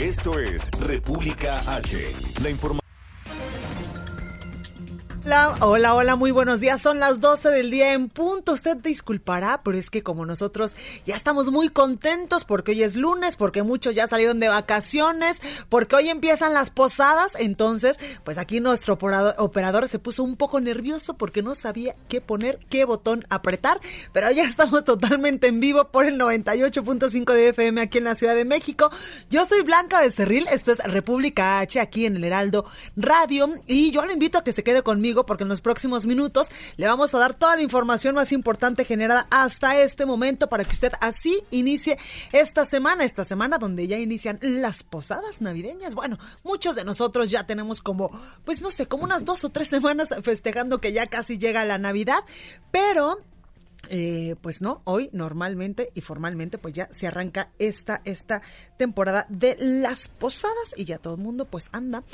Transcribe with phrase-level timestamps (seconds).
[0.00, 1.98] Esto es República H.
[2.42, 2.79] La información
[5.22, 6.80] Hola, hola, hola, muy buenos días.
[6.80, 8.54] Son las 12 del día en punto.
[8.54, 13.36] Usted disculpará, pero es que como nosotros ya estamos muy contentos porque hoy es lunes,
[13.36, 18.94] porque muchos ya salieron de vacaciones, porque hoy empiezan las posadas, entonces, pues aquí nuestro
[18.94, 23.78] operador se puso un poco nervioso porque no sabía qué poner, qué botón apretar,
[24.14, 28.34] pero ya estamos totalmente en vivo por el 98.5 de FM aquí en la Ciudad
[28.34, 28.90] de México.
[29.28, 32.64] Yo soy Blanca Becerril, esto es República H aquí en el Heraldo
[32.96, 36.48] Radio y yo le invito a que se quede conmigo porque en los próximos minutos
[36.76, 40.72] le vamos a dar toda la información más importante generada hasta este momento para que
[40.72, 41.98] usted así inicie
[42.32, 45.94] esta semana, esta semana donde ya inician las posadas navideñas.
[45.94, 48.10] Bueno, muchos de nosotros ya tenemos como,
[48.44, 51.78] pues no sé, como unas dos o tres semanas festejando que ya casi llega la
[51.78, 52.24] Navidad,
[52.70, 53.18] pero
[53.88, 58.42] eh, pues no, hoy normalmente y formalmente pues ya se arranca esta, esta
[58.76, 62.04] temporada de las posadas y ya todo el mundo pues anda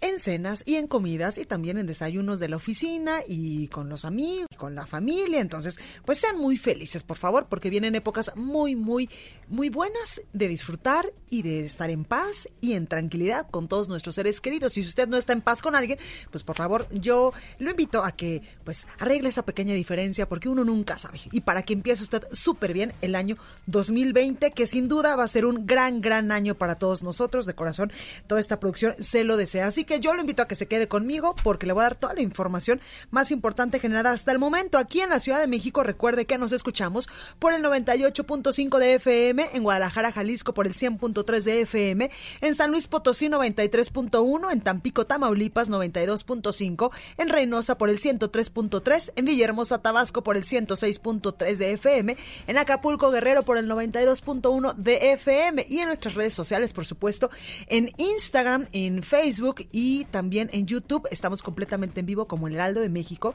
[0.00, 4.04] en cenas y en comidas y también en desayunos de la oficina y con los
[4.04, 5.40] amigos, y con la familia.
[5.40, 9.08] Entonces, pues sean muy felices, por favor, porque vienen épocas muy, muy,
[9.48, 14.14] muy buenas de disfrutar y de estar en paz y en tranquilidad con todos nuestros
[14.14, 14.76] seres queridos.
[14.76, 15.98] Y si usted no está en paz con alguien,
[16.30, 20.64] pues por favor, yo lo invito a que pues arregle esa pequeña diferencia porque uno
[20.64, 21.20] nunca sabe.
[21.32, 23.36] Y para que empiece usted súper bien el año
[23.66, 27.46] 2020, que sin duda va a ser un gran, gran año para todos nosotros.
[27.46, 27.92] De corazón,
[28.26, 29.66] toda esta producción se lo desea.
[29.66, 31.96] Así que yo lo invito a que se quede conmigo porque le voy a dar
[31.96, 32.80] toda la información
[33.10, 35.82] más importante generada hasta el momento aquí en la Ciudad de México.
[35.82, 37.08] Recuerde que nos escuchamos
[37.38, 42.70] por el 98.5 de FM, en Guadalajara, Jalisco por el 100.3 de FM, en San
[42.70, 50.22] Luis Potosí 93.1, en Tampico, Tamaulipas 92.5, en Reynosa por el 103.3, en Villahermosa, Tabasco
[50.22, 55.86] por el 106.3 de FM, en Acapulco, Guerrero por el 92.1 de FM y en
[55.86, 57.30] nuestras redes sociales, por supuesto,
[57.68, 62.80] en Instagram, en Facebook y también en YouTube estamos completamente en vivo como el Heraldo
[62.80, 63.34] de México.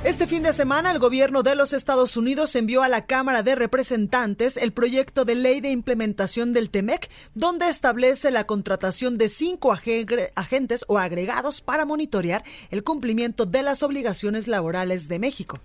[0.06, 3.56] Este fin de semana, el gobierno de los Estados Unidos envió a la Cámara de
[3.56, 9.74] Representantes el proyecto de ley de implementación del TEMEC, donde establece la contratación de cinco
[9.74, 15.60] agentes o agregados para monitorear el cumplimiento de las obligaciones laborales de México.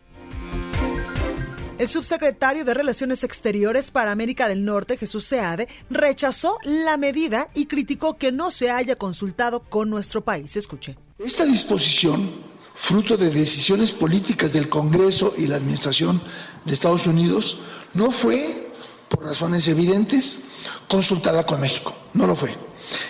[1.79, 7.67] El subsecretario de Relaciones Exteriores para América del Norte, Jesús Seade, rechazó la medida y
[7.67, 10.57] criticó que no se haya consultado con nuestro país.
[10.57, 10.97] Escuche.
[11.19, 16.23] Esta disposición fruto de decisiones políticas del Congreso y la Administración
[16.65, 17.59] de Estados Unidos,
[17.95, 18.73] no fue,
[19.09, 20.41] por razones evidentes,
[20.89, 21.95] consultada con México.
[22.13, 22.57] No lo fue.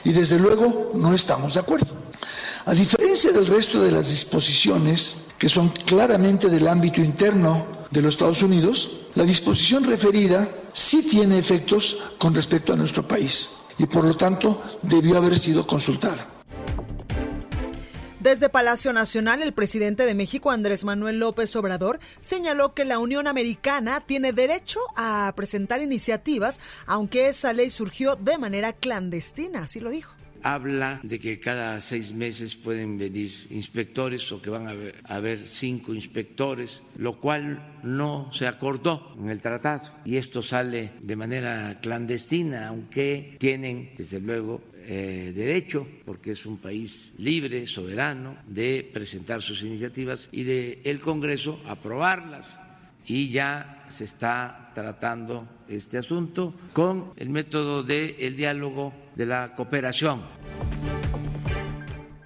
[0.05, 1.89] Y desde luego no estamos de acuerdo.
[2.67, 8.15] A diferencia del resto de las disposiciones, que son claramente del ámbito interno de los
[8.15, 14.05] Estados Unidos, la disposición referida sí tiene efectos con respecto a nuestro país y por
[14.05, 16.34] lo tanto debió haber sido consultada.
[18.25, 23.27] Desde Palacio Nacional, el presidente de México, Andrés Manuel López Obrador, señaló que la Unión
[23.27, 29.91] Americana tiene derecho a presentar iniciativas, aunque esa ley surgió de manera clandestina, así lo
[29.91, 35.49] dijo habla de que cada seis meses pueden venir inspectores o que van a haber,
[35.49, 39.89] cinco inspectores, lo cual no se acordó en el tratado.
[40.05, 46.59] Y esto sale de manera clandestina, aunque tienen, desde luego, eh, derecho, porque es un
[46.59, 52.61] país libre, soberano, de presentar sus iniciativas y de el Congreso aprobarlas.
[53.07, 60.23] Y ya se está tratando este asunto con el método del diálogo, de la cooperación.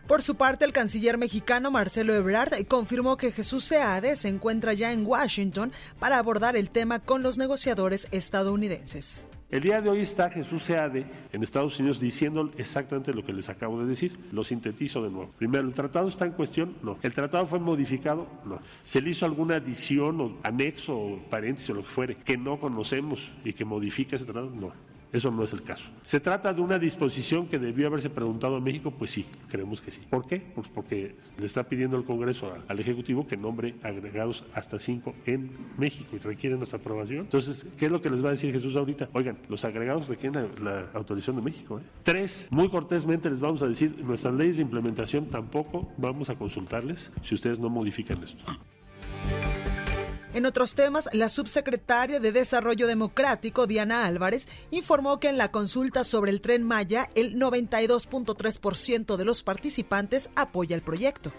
[0.08, 4.90] Por su parte, el canciller mexicano Marcelo Ebrard confirmó que Jesús Seade se encuentra ya
[4.90, 5.70] en Washington
[6.00, 9.27] para abordar el tema con los negociadores estadounidenses.
[9.50, 13.48] El día de hoy está Jesús Seade en Estados Unidos diciendo exactamente lo que les
[13.48, 14.12] acabo de decir.
[14.30, 15.30] Lo sintetizo de nuevo.
[15.38, 16.76] Primero, ¿el tratado está en cuestión?
[16.82, 16.98] No.
[17.02, 18.26] ¿El tratado fue modificado?
[18.44, 18.60] No.
[18.82, 22.58] ¿Se le hizo alguna adición o anexo o paréntesis o lo que fuere que no
[22.58, 24.50] conocemos y que modifica ese tratado?
[24.50, 24.70] No.
[25.12, 25.84] Eso no es el caso.
[26.02, 28.90] ¿Se trata de una disposición que debió haberse preguntado a México?
[28.90, 30.00] Pues sí, creemos que sí.
[30.08, 30.40] ¿Por qué?
[30.54, 35.50] Pues porque le está pidiendo el Congreso al Ejecutivo que nombre agregados hasta cinco en
[35.78, 37.20] México y requiere nuestra aprobación.
[37.20, 39.08] Entonces, ¿qué es lo que les va a decir Jesús ahorita?
[39.12, 41.78] Oigan, los agregados requieren la, autorización de México.
[41.78, 41.82] ¿eh?
[42.02, 47.12] Tres, muy cortésmente les vamos a decir, nuestras leyes de implementación tampoco vamos a consultarles
[47.22, 48.44] si ustedes no modifican esto.
[50.34, 56.04] En otros temas, la subsecretaria de Desarrollo Democrático, Diana Álvarez, informó que en la consulta
[56.04, 61.32] sobre el tren Maya, el 92.3% de los participantes apoya el proyecto.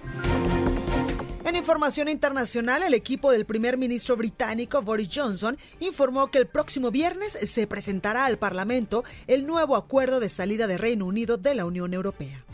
[1.45, 6.92] En información internacional, el equipo del primer ministro británico Boris Johnson informó que el próximo
[6.92, 11.65] viernes se presentará al Parlamento el nuevo acuerdo de salida de Reino Unido de la
[11.65, 12.45] Unión Europea.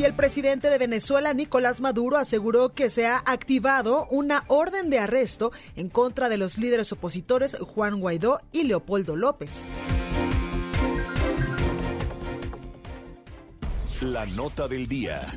[0.00, 4.98] Y el presidente de Venezuela, Nicolás Maduro, aseguró que se ha activado una orden de
[4.98, 9.68] arresto en contra de los líderes opositores Juan Guaidó y Leopoldo López.
[14.00, 15.36] La nota del día.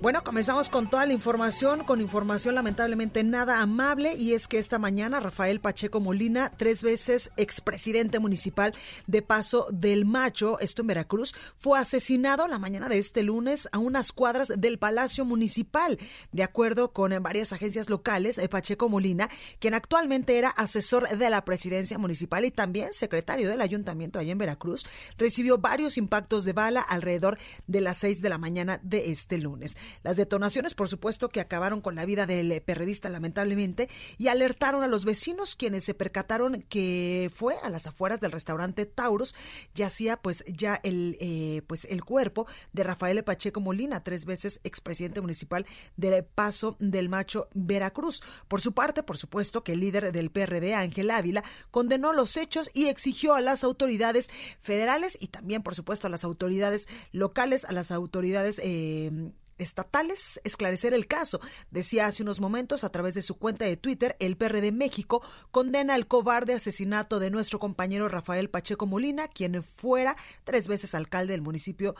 [0.00, 4.78] Bueno, comenzamos con toda la información, con información lamentablemente nada amable, y es que esta
[4.78, 8.74] mañana Rafael Pacheco Molina, tres veces expresidente municipal
[9.06, 13.78] de Paso del Macho, esto en Veracruz, fue asesinado la mañana de este lunes a
[13.78, 15.98] unas cuadras del Palacio Municipal.
[16.32, 21.44] De acuerdo con varias agencias locales, eh, Pacheco Molina, quien actualmente era asesor de la
[21.46, 24.84] presidencia municipal y también secretario del ayuntamiento allá en Veracruz,
[25.16, 29.76] recibió varios impactos de bala alrededor de las seis de la mañana de este lunes.
[30.02, 33.88] Las detonaciones, por supuesto, que acabaron con la vida del perredista, lamentablemente,
[34.18, 38.86] y alertaron a los vecinos quienes se percataron que fue a las afueras del restaurante
[38.86, 39.34] Taurus,
[39.74, 45.20] yacía pues ya el, eh, pues, el cuerpo de Rafael Pacheco Molina, tres veces expresidente
[45.20, 48.22] municipal del Paso del Macho, Veracruz.
[48.48, 52.70] Por su parte, por supuesto, que el líder del PRD, Ángel Ávila, condenó los hechos
[52.74, 57.70] y exigió a las autoridades federales y también, por supuesto, a las autoridades locales, a
[57.70, 61.40] las autoridades eh, estatales esclarecer el caso.
[61.70, 65.94] Decía hace unos momentos a través de su cuenta de Twitter, el PRD México condena
[65.94, 71.42] el cobarde asesinato de nuestro compañero Rafael Pacheco Molina, quien fuera tres veces alcalde del
[71.42, 71.94] municipio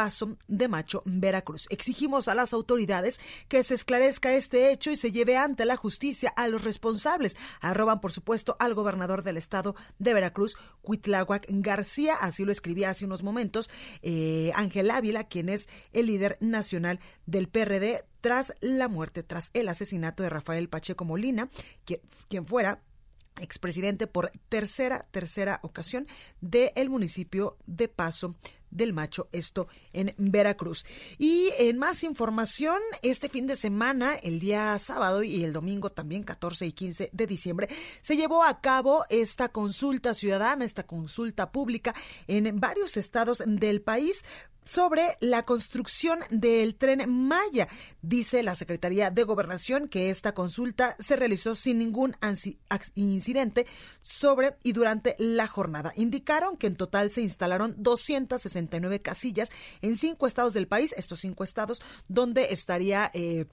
[0.00, 1.66] Paso de Macho, Veracruz.
[1.68, 6.32] Exigimos a las autoridades que se esclarezca este hecho y se lleve ante la justicia
[6.36, 7.36] a los responsables.
[7.60, 12.14] Arroban, por supuesto, al gobernador del estado de Veracruz, Cuitláhuac García.
[12.14, 13.68] Así lo escribía hace unos momentos
[14.00, 19.68] eh, Ángel Ávila, quien es el líder nacional del PRD tras la muerte, tras el
[19.68, 21.50] asesinato de Rafael Pacheco Molina,
[21.84, 22.00] quien,
[22.30, 22.80] quien fuera
[23.38, 26.06] expresidente por tercera, tercera ocasión
[26.40, 28.34] del municipio de Paso
[28.70, 30.84] del Macho, esto en Veracruz.
[31.18, 36.24] Y en más información, este fin de semana, el día sábado y el domingo también,
[36.24, 37.68] 14 y 15 de diciembre,
[38.00, 41.94] se llevó a cabo esta consulta ciudadana, esta consulta pública
[42.26, 44.24] en varios estados del país
[44.64, 47.68] sobre la construcción del tren Maya.
[48.02, 52.16] Dice la Secretaría de Gobernación que esta consulta se realizó sin ningún
[52.94, 53.66] incidente
[54.00, 55.92] sobre y durante la jornada.
[55.96, 59.50] Indicaron que en total se instalaron 269 casillas
[59.82, 63.10] en cinco estados del país, estos cinco estados donde estaría...
[63.14, 63.46] Eh,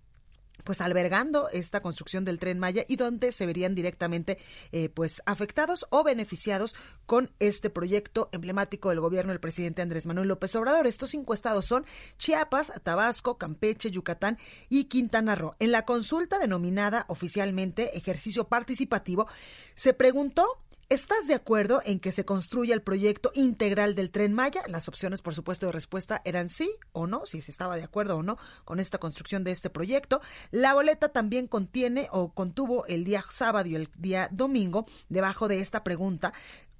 [0.63, 4.37] pues albergando esta construcción del tren Maya y donde se verían directamente
[4.71, 10.27] eh, pues afectados o beneficiados con este proyecto emblemático del gobierno del presidente Andrés Manuel
[10.27, 10.87] López Obrador.
[10.87, 11.85] Estos cinco estados son
[12.17, 14.37] Chiapas, Tabasco, Campeche, Yucatán
[14.69, 15.55] y Quintana Roo.
[15.59, 19.27] En la consulta denominada oficialmente ejercicio participativo
[19.75, 20.45] se preguntó
[20.89, 24.63] ¿Estás de acuerdo en que se construya el proyecto integral del tren Maya?
[24.69, 28.15] Las opciones, por supuesto, de respuesta eran sí o no, si se estaba de acuerdo
[28.15, 30.21] o no con esta construcción de este proyecto.
[30.49, 35.59] La boleta también contiene o contuvo el día sábado y el día domingo, debajo de
[35.59, 36.31] esta pregunta,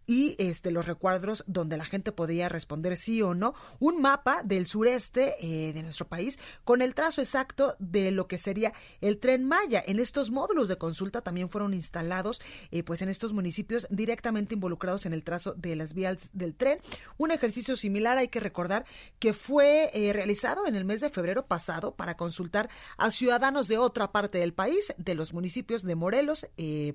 [0.08, 4.66] y este, los recuadros donde la gente podía responder sí o no, un mapa del
[4.66, 9.46] sureste eh, de nuestro país con el trazo exacto de lo que sería el tren
[9.46, 9.84] Maya.
[9.86, 15.06] En estos módulos de consulta también fueron instalados eh, pues en estos municipios directamente involucrados
[15.06, 16.80] en el trazo de las vías del tren.
[17.18, 18.86] Un ejercicio similar hay que recordar
[19.20, 23.78] que fue eh, realizado en el mes de febrero pasado para consultar a ciudadanos de
[23.78, 26.48] otra parte del país, de los municipios de Morelos,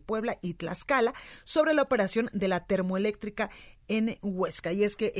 [0.07, 1.12] Puebla y Tlaxcala,
[1.45, 3.50] sobre la operación de la termoeléctrica termoeléctrica
[3.88, 4.73] en Huesca.
[4.73, 5.12] Y es que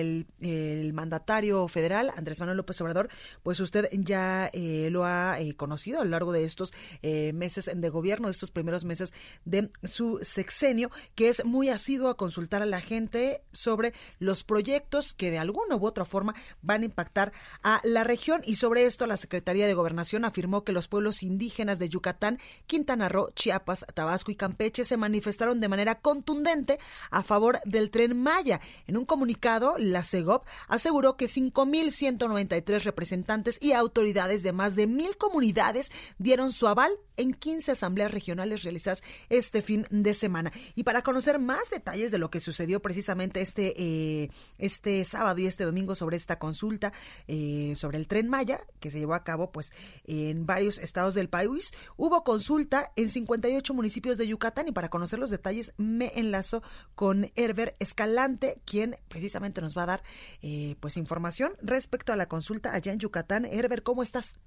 [0.00, 3.08] el, mandatario federal, Andrés Manuel López Obrador,
[3.42, 7.70] pues usted ya eh, lo ha eh, conocido a lo largo de estos eh, meses
[7.72, 9.12] de gobierno, estos primeros meses
[9.44, 15.14] de su sexenio, que es muy asiduo a consultar a la gente sobre los proyectos
[15.14, 18.42] que de alguna u otra forma van a impactar a la región.
[18.44, 23.08] Y sobre esto, la Secretaría de Gobernación afirmó que los pueblos indígenas de Yucatán, Quintana
[23.08, 26.78] Roo, Chiapas, Tabasco y Campeche se manifestaron de manera contundente
[27.10, 28.60] a favor del tren Maya.
[28.88, 35.16] En un comunicado, la CEGOP aseguró que 5.193 representantes y autoridades de más de mil
[35.16, 40.52] comunidades dieron su aval en 15 asambleas regionales realizadas este fin de semana.
[40.74, 45.46] Y para conocer más detalles de lo que sucedió precisamente este, eh, este sábado y
[45.46, 46.92] este domingo sobre esta consulta
[47.26, 49.72] eh, sobre el tren Maya, que se llevó a cabo pues
[50.04, 55.18] en varios estados del país, hubo consulta en 58 municipios de Yucatán y para conocer
[55.18, 56.62] los detalles me enlazo
[56.94, 60.00] con Herbert Escalante, quien precisamente nos va a dar
[60.42, 63.44] eh, pues información respecto a la consulta allá en Yucatán.
[63.44, 64.40] Herbert, ¿cómo estás?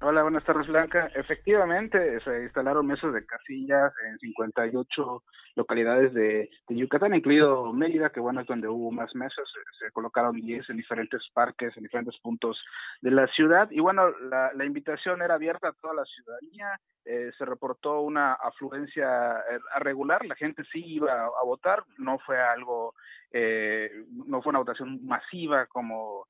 [0.00, 1.10] Hola, buenas tardes, Blanca.
[1.16, 5.22] Efectivamente, se instalaron mesas de casillas en 58
[5.54, 9.44] localidades de, Yucatán, incluido Mérida, que bueno, es donde hubo más mesas.
[9.78, 12.62] Se, colocaron 10 en diferentes parques, en diferentes puntos
[13.00, 13.70] de la ciudad.
[13.70, 16.78] Y bueno, la, la invitación era abierta a toda la ciudadanía.
[17.04, 20.24] Eh, se reportó una afluencia eh, regular.
[20.26, 21.84] La gente sí iba a votar.
[21.96, 22.94] No fue algo
[23.30, 23.90] eh,
[24.26, 26.26] no fue una votación masiva como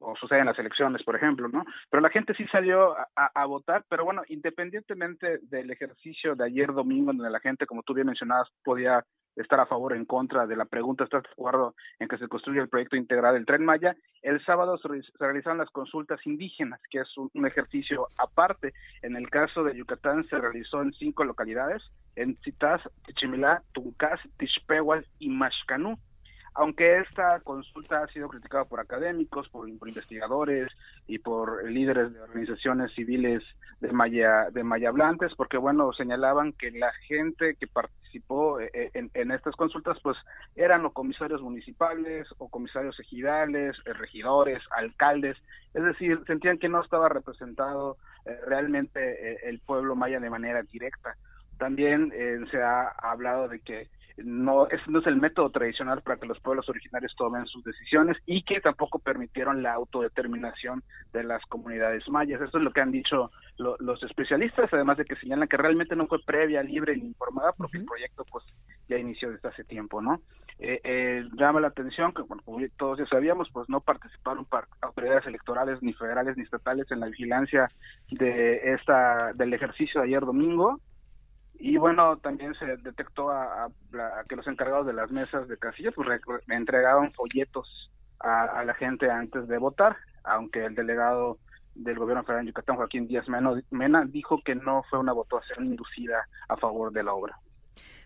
[0.00, 1.64] o sucede en las elecciones, por ejemplo, ¿no?
[1.88, 7.12] Pero la gente sí salió a, votar, pero bueno, independientemente del ejercicio de ayer domingo,
[7.14, 9.04] donde la gente, como tú bien mencionabas, podía
[9.36, 12.28] estar a favor o en contra de la pregunta, ¿estás de acuerdo en que se
[12.28, 13.96] construya el proyecto integral del Tren Maya?
[14.22, 18.72] El sábado se, realizaron las consultas indígenas, que es un, ejercicio aparte.
[19.02, 21.82] En el caso de Yucatán se realizó en cinco localidades,
[22.16, 25.98] en Citas, Tichimilá, Tuncás, Tishpehuas y Mashcanú
[26.56, 30.70] aunque esta consulta ha sido criticada por académicos, por, investigadores
[31.06, 33.42] y por líderes de organizaciones civiles
[33.80, 37.66] de maya de mayablantes, porque bueno señalaban que la gente que
[38.14, 40.16] participó eh, eh, en, estas consultas, pues
[40.54, 45.36] eran o comisarios municipales o comisarios ejidales, eh, regidores, alcaldes,
[45.74, 47.96] es decir, sentían que no estaba representado
[48.46, 51.14] realmente el pueblo maya de manera directa.
[51.58, 52.10] También
[52.50, 56.38] se ha hablado de que no, ese no es el método tradicional para que los
[56.40, 62.40] pueblos originarios tomen sus decisiones y que tampoco permitieron la autodeterminación de las comunidades mayas.
[62.40, 66.06] Eso es lo que han dicho los especialistas, además de que señalan que realmente no
[66.06, 68.44] fue previa, libre ni informada, porque el proyecto pues
[68.88, 70.20] ya inició desde hace tiempo, ¿no?
[70.58, 74.46] Eh, eh, llama la atención que, bueno, como todos ya sabíamos, pues no participaron
[74.80, 77.66] autoridades electorales ni federales ni estatales en la vigilancia
[78.10, 80.80] de esta del ejercicio de ayer domingo
[81.58, 83.68] y bueno, también se detectó a,
[84.28, 86.08] que los encargados de las mesas de casillas pues
[86.48, 91.38] entregaban folletos a, la gente antes de votar, aunque el delegado
[91.74, 93.26] del gobierno federal de Yucatán, Joaquín Díaz
[93.70, 97.38] Mena, dijo que no fue una votación inducida a favor de la obra.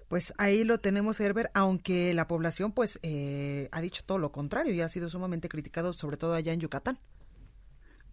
[0.08, 4.72] Pues ahí lo tenemos, Herbert, aunque la población pues eh, ha dicho todo lo contrario
[4.72, 6.96] y ha sido sumamente criticado, sobre todo allá en Yucatán.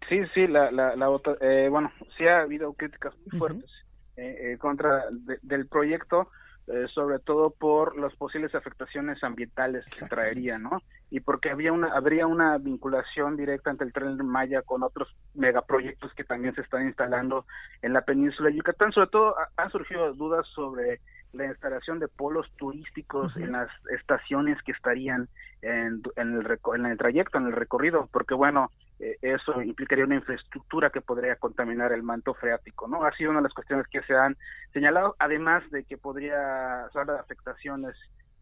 [0.08, 0.94] Sí, sí, la, la,
[1.40, 3.75] eh, bueno, sí ha habido críticas muy fuertes
[4.16, 5.04] eh, contra
[5.42, 6.30] del proyecto,
[6.68, 10.82] eh, sobre todo por las posibles afectaciones ambientales que traería, ¿no?
[11.10, 16.12] Y porque había una, habría una vinculación directa entre el tren Maya con otros megaproyectos
[16.14, 17.46] que también se están instalando
[17.82, 18.90] en la península de Yucatán.
[18.90, 21.00] Sobre todo han surgido dudas sobre
[21.32, 25.28] la instalación de polos turísticos en las estaciones que estarían
[25.62, 30.16] en, en, el, en el trayecto, en el recorrido, porque bueno, eh, eso implicaría una
[30.16, 33.04] infraestructura que podría contaminar el manto freático, ¿no?
[33.04, 34.36] Ha sido una de las cuestiones que se han
[34.72, 37.96] señalado, además de que podría ser afectaciones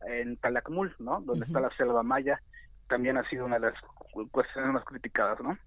[0.06, 1.20] en Calakmul, ¿no?
[1.22, 2.40] Donde está la selva maya,
[2.88, 3.74] también ha sido una de las
[4.30, 5.58] cuestiones más criticadas, ¿no?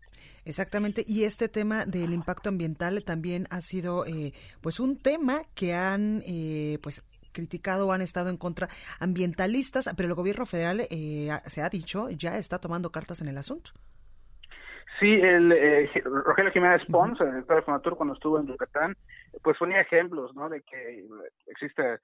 [0.46, 5.74] Exactamente, y este tema del impacto ambiental también ha sido, eh, pues, un tema que
[5.74, 7.04] han, eh, pues,
[7.34, 12.38] criticado han estado en contra ambientalistas, pero el gobierno federal, eh, se ha dicho, ya
[12.38, 13.72] está tomando cartas en el asunto.
[15.00, 18.96] Sí, el, eh, Rogelio Jiménez Pons, el director de Fonatur, cuando estuvo en Yucatán,
[19.44, 20.50] pues ponía ejemplos, ¿no?
[20.50, 21.06] De que
[21.46, 22.00] existe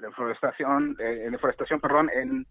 [0.00, 2.46] deforestación, eh, deforestación, perdón, en,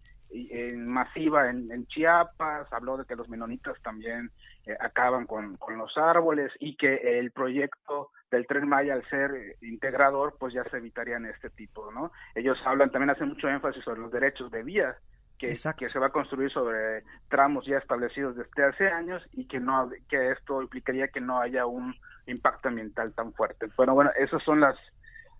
[0.86, 4.30] masiva en, Chiapas, habló de que los menonitas también
[4.66, 10.36] eh, acaban con, los árboles y que el proyecto del Tren Maya, al ser integrador,
[10.38, 12.12] pues ya se evitarían este tipo, ¿no?
[12.36, 14.96] Ellos hablan, también hacen mucho énfasis sobre los derechos de vías,
[15.38, 19.60] que, que, se va a construir sobre tramos ya establecidos desde hace años y que
[19.60, 21.94] no que esto implicaría que no haya un
[22.26, 23.68] impacto ambiental tan fuerte.
[23.76, 24.76] Bueno, bueno, esas son las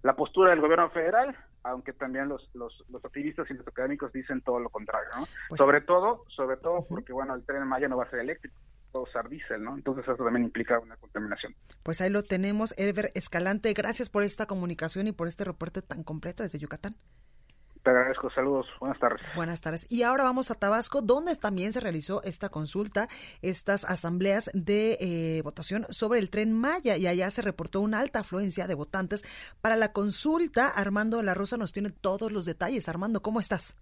[0.03, 4.41] la postura del gobierno federal aunque también los, los, los activistas y los académicos dicen
[4.43, 5.27] todo lo contrario, ¿no?
[5.49, 8.57] Pues sobre todo, sobre todo porque, bueno, el tren Maya no va a ser eléctrico,
[8.95, 9.75] va a usar diésel, ¿no?
[9.75, 11.55] Entonces eso también implica una contaminación.
[11.83, 16.03] Pues ahí lo tenemos, Ever Escalante, gracias por esta comunicación y por este reporte tan
[16.05, 16.97] completo desde Yucatán.
[17.89, 19.23] Te agradezco, saludos, buenas tardes.
[19.35, 19.87] Buenas tardes.
[19.89, 23.09] Y ahora vamos a Tabasco, donde también se realizó esta consulta,
[23.41, 28.19] estas asambleas de eh, votación sobre el tren Maya, y allá se reportó una alta
[28.19, 29.25] afluencia de votantes
[29.63, 30.69] para la consulta.
[30.69, 32.91] Armando La Rosa nos tiene todos los detalles.
[32.91, 33.75] Armando, ¿cómo estás?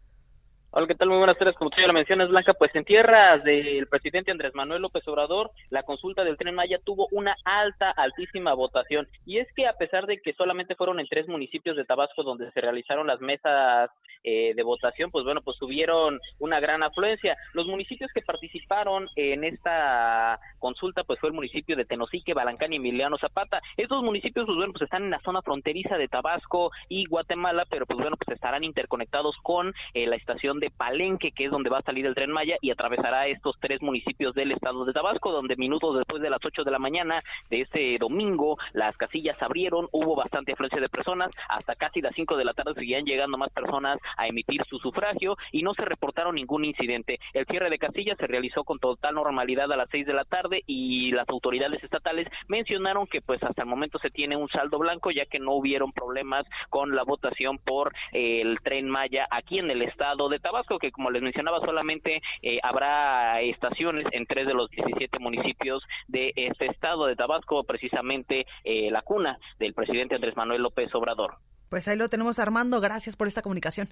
[0.78, 1.08] Hola, ¿qué tal?
[1.08, 1.56] Muy buenas tardes.
[1.56, 5.50] Como tú ya lo mencionas, Blanca, pues en tierras del presidente Andrés Manuel López Obrador,
[5.70, 9.08] la consulta del Tren Maya tuvo una alta, altísima votación.
[9.24, 12.52] Y es que a pesar de que solamente fueron en tres municipios de Tabasco donde
[12.52, 13.88] se realizaron las mesas
[14.22, 17.38] eh, de votación, pues bueno, pues tuvieron una gran afluencia.
[17.54, 22.76] Los municipios que participaron en esta consulta, pues fue el municipio de Tenosique, Balancán y
[22.76, 23.62] Emiliano Zapata.
[23.78, 27.86] Estos municipios, pues bueno, pues están en la zona fronteriza de Tabasco y Guatemala, pero
[27.86, 31.78] pues bueno, pues estarán interconectados con eh, la estación de Palenque, que es donde va
[31.78, 35.56] a salir el tren Maya, y atravesará estos tres municipios del estado de Tabasco, donde
[35.56, 37.18] minutos después de las 8 de la mañana
[37.50, 42.36] de este domingo, las casillas abrieron, hubo bastante afluencia de personas, hasta casi las 5
[42.36, 46.34] de la tarde seguían llegando más personas a emitir su sufragio y no se reportaron
[46.34, 47.18] ningún incidente.
[47.32, 50.62] El cierre de casillas se realizó con total normalidad a las 6 de la tarde
[50.66, 55.10] y las autoridades estatales mencionaron que pues hasta el momento se tiene un saldo blanco
[55.10, 59.82] ya que no hubieron problemas con la votación por el tren Maya aquí en el
[59.82, 64.70] estado de Tabasco que como les mencionaba solamente eh, habrá estaciones en tres de los
[64.70, 70.62] 17 municipios de este estado de Tabasco, precisamente eh, la cuna del presidente Andrés Manuel
[70.62, 71.34] López Obrador.
[71.68, 73.88] Pues ahí lo tenemos Armando, gracias por esta comunicación.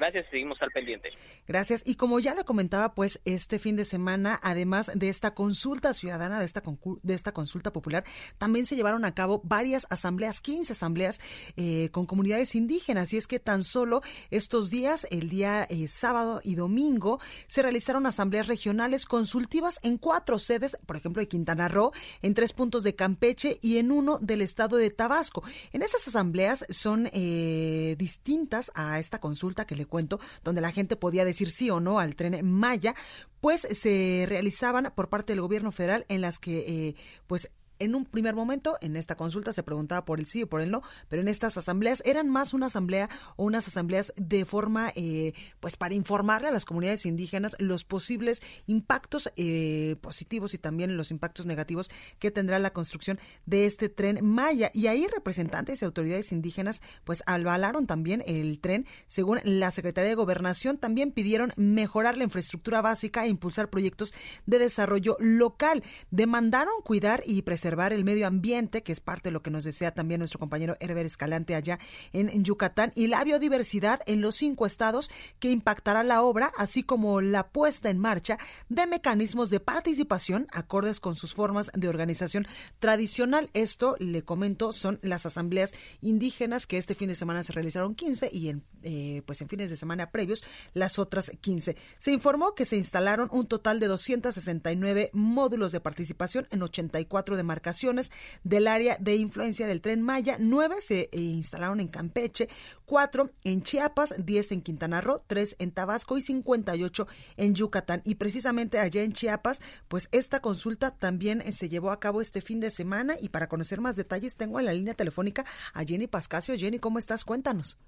[0.00, 1.10] Gracias, seguimos al pendiente.
[1.46, 1.82] Gracias.
[1.84, 6.38] Y como ya le comentaba, pues este fin de semana, además de esta consulta ciudadana,
[6.38, 6.62] de esta,
[7.02, 8.04] de esta consulta popular,
[8.38, 11.20] también se llevaron a cabo varias asambleas, 15 asambleas
[11.58, 13.12] eh, con comunidades indígenas.
[13.12, 18.06] Y es que tan solo estos días, el día eh, sábado y domingo, se realizaron
[18.06, 21.92] asambleas regionales consultivas en cuatro sedes, por ejemplo, de Quintana Roo,
[22.22, 25.42] en tres puntos de Campeche y en uno del estado de Tabasco.
[25.74, 30.96] En esas asambleas son eh, distintas a esta consulta que le cuento, donde la gente
[30.96, 32.94] podía decir sí o no al tren Maya,
[33.42, 36.94] pues se realizaban por parte del gobierno federal en las que eh,
[37.26, 40.60] pues en un primer momento, en esta consulta se preguntaba por el sí o por
[40.60, 44.92] el no, pero en estas asambleas eran más una asamblea o unas asambleas de forma,
[44.94, 50.96] eh, pues para informarle a las comunidades indígenas los posibles impactos eh, positivos y también
[50.96, 54.70] los impactos negativos que tendrá la construcción de este tren Maya.
[54.74, 58.86] Y ahí representantes y autoridades indígenas pues avalaron también el tren.
[59.06, 64.12] Según la Secretaría de Gobernación, también pidieron mejorar la infraestructura básica e impulsar proyectos
[64.44, 65.82] de desarrollo local.
[66.10, 69.92] Demandaron cuidar y preservar el medio ambiente, que es parte de lo que nos desea
[69.92, 71.78] también nuestro compañero Herbert Escalante allá
[72.12, 77.20] en, Yucatán, y la biodiversidad en los cinco estados que impactará la obra, así como
[77.20, 82.46] la puesta en marcha de mecanismos de participación acordes con sus formas de organización
[82.78, 83.50] tradicional.
[83.54, 88.30] Esto, le comento, son las asambleas indígenas que este fin de semana se realizaron 15
[88.32, 90.42] y en, eh, pues en fines de semana previos
[90.74, 91.76] las otras 15.
[91.98, 98.10] Se informó que se instalaron un total de 269 módulos de participación en 84 de
[98.44, 100.36] del área de influencia del tren Maya.
[100.38, 102.48] Nueve se eh, instalaron en Campeche,
[102.84, 108.02] cuatro en Chiapas, diez en Quintana Roo, tres en Tabasco y 58 en Yucatán.
[108.04, 112.40] Y precisamente allá en Chiapas, pues esta consulta también eh, se llevó a cabo este
[112.40, 113.14] fin de semana.
[113.20, 116.56] Y para conocer más detalles, tengo en la línea telefónica a Jenny Pascasio.
[116.56, 117.24] Jenny, ¿cómo estás?
[117.24, 117.78] Cuéntanos.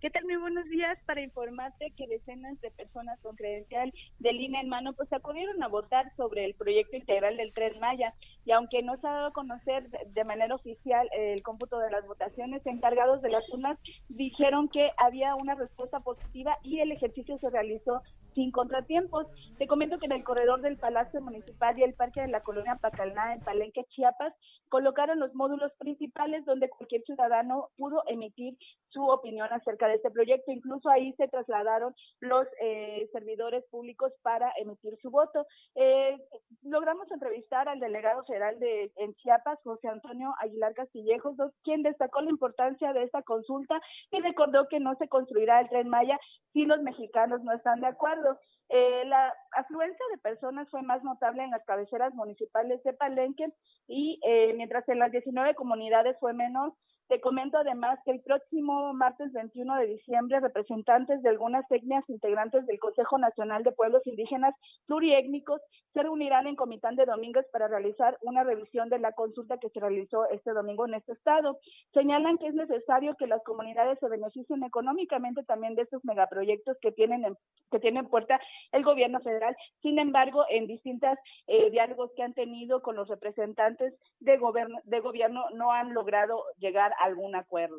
[0.00, 0.26] ¿Qué tal?
[0.26, 4.92] Muy buenos días para informarte que decenas de personas con credencial de línea en mano
[4.92, 9.08] pues acudieron a votar sobre el proyecto integral del Tren Maya y aunque no se
[9.08, 13.48] ha dado a conocer de manera oficial el cómputo de las votaciones, encargados de las
[13.50, 13.76] urnas
[14.08, 18.00] dijeron que había una respuesta positiva y el ejercicio se realizó
[18.38, 19.26] sin contratiempos.
[19.58, 22.78] Te comento que en el corredor del Palacio Municipal y el Parque de la Colonia
[22.80, 24.32] Pacalná en Palenque, Chiapas,
[24.68, 28.56] colocaron los módulos principales donde cualquier ciudadano pudo emitir
[28.90, 30.52] su opinión acerca de este proyecto.
[30.52, 35.44] Incluso ahí se trasladaron los eh, servidores públicos para emitir su voto.
[35.74, 36.16] Eh,
[36.62, 42.30] logramos entrevistar al delegado federal de en Chiapas, José Antonio Aguilar Castillejos, quien destacó la
[42.30, 43.80] importancia de esta consulta
[44.12, 46.18] y recordó que no se construirá el tren Maya
[46.52, 48.27] si los mexicanos no están de acuerdo.
[48.70, 53.48] Eh, la afluencia de personas fue más notable en las cabeceras municipales de Palenque
[53.86, 56.74] y eh, mientras en las 19 comunidades fue menos,
[57.08, 62.66] Te comento además que el próximo martes 21 de diciembre, representantes de algunas etnias integrantes
[62.66, 64.54] del Consejo Nacional de Pueblos Indígenas
[64.86, 65.62] Pluriétnicos
[65.94, 69.80] se reunirán en Comitán de Domínguez para realizar una revisión de la consulta que se
[69.80, 71.58] realizó este domingo en este estado.
[71.94, 76.92] Señalan que es necesario que las comunidades se beneficien económicamente también de estos megaproyectos que
[76.92, 77.36] tienen en,
[77.70, 78.38] que tienen puerta
[78.72, 79.56] el gobierno federal.
[79.80, 85.00] Sin embargo, en distintas eh, diálogos que han tenido con los representantes de gobierno, de
[85.00, 87.76] gobierno no han logrado llegar algún acuerdo.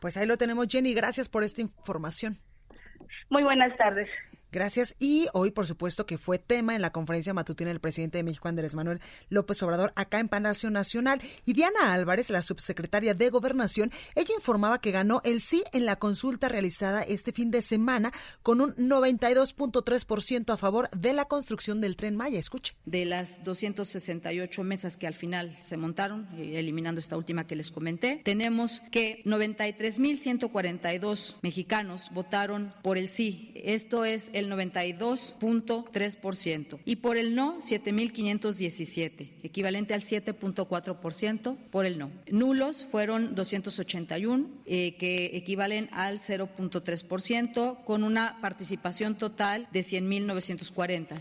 [0.00, 0.94] Pues ahí lo tenemos, Jenny.
[0.94, 2.36] Gracias por esta información.
[3.28, 4.08] Muy buenas tardes.
[4.52, 4.96] Gracias.
[4.98, 8.48] Y hoy, por supuesto, que fue tema en la conferencia matutina del presidente de México,
[8.48, 11.20] Andrés Manuel López Obrador, acá en Palacio Nacional.
[11.44, 15.96] Y Diana Álvarez, la subsecretaria de Gobernación, ella informaba que ganó el sí en la
[15.96, 21.96] consulta realizada este fin de semana con un 92.3% a favor de la construcción del
[21.96, 22.38] tren Maya.
[22.38, 22.74] Escuche.
[22.84, 27.70] De las 268 mesas que al final se montaron, eh, eliminando esta última que les
[27.70, 33.52] comenté, tenemos que 93.142 mexicanos votaron por el sí.
[33.54, 42.10] Esto es el 92.3%, y por el no 7.517, equivalente al 7.4% por el no.
[42.30, 51.20] Nulos fueron 281, eh, que equivalen al 0.3%, con una participación total de 100.940.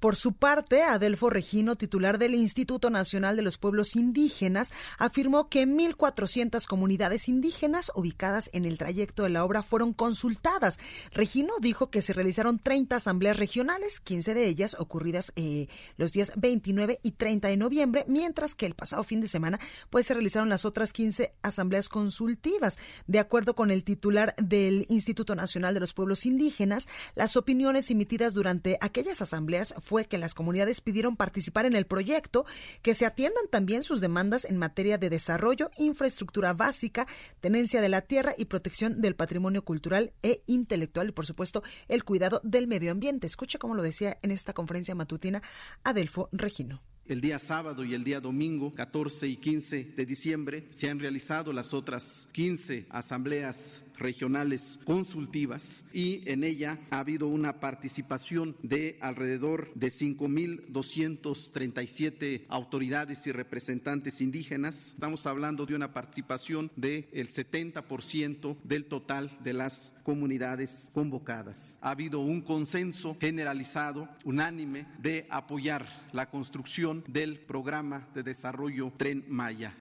[0.00, 5.66] Por su parte, Adelfo Regino, titular del Instituto Nacional de los Pueblos Indígenas, afirmó que
[5.66, 10.78] 1.400 comunidades indígenas ubicadas en el trayecto de la obra fueron consultadas.
[11.12, 16.32] Regino dijo que se realizaron 30 asambleas regionales, 15 de ellas ocurridas eh, los días
[16.34, 19.60] 29 y 30 de noviembre, mientras que el pasado fin de semana
[19.90, 22.78] pues se realizaron las otras 15 asambleas consultivas.
[23.06, 28.32] De acuerdo con el titular del Instituto Nacional de los Pueblos Indígenas, las opiniones emitidas
[28.32, 32.44] durante aquellas asambleas fue que las comunidades pidieron participar en el proyecto,
[32.80, 37.08] que se atiendan también sus demandas en materia de desarrollo, infraestructura básica,
[37.40, 42.04] tenencia de la tierra y protección del patrimonio cultural e intelectual y, por supuesto, el
[42.04, 43.26] cuidado del medio ambiente.
[43.26, 45.42] Escuche cómo lo decía en esta conferencia matutina
[45.82, 46.80] Adelfo Regino.
[47.04, 51.52] El día sábado y el día domingo, 14 y 15 de diciembre, se han realizado
[51.52, 59.70] las otras 15 asambleas regionales consultivas y en ella ha habido una participación de alrededor
[59.74, 64.90] de 5.237 autoridades y representantes indígenas.
[64.94, 71.78] Estamos hablando de una participación del 70% del total de las comunidades convocadas.
[71.82, 79.24] Ha habido un consenso generalizado, unánime, de apoyar la construcción del programa de desarrollo Tren
[79.28, 79.74] Maya.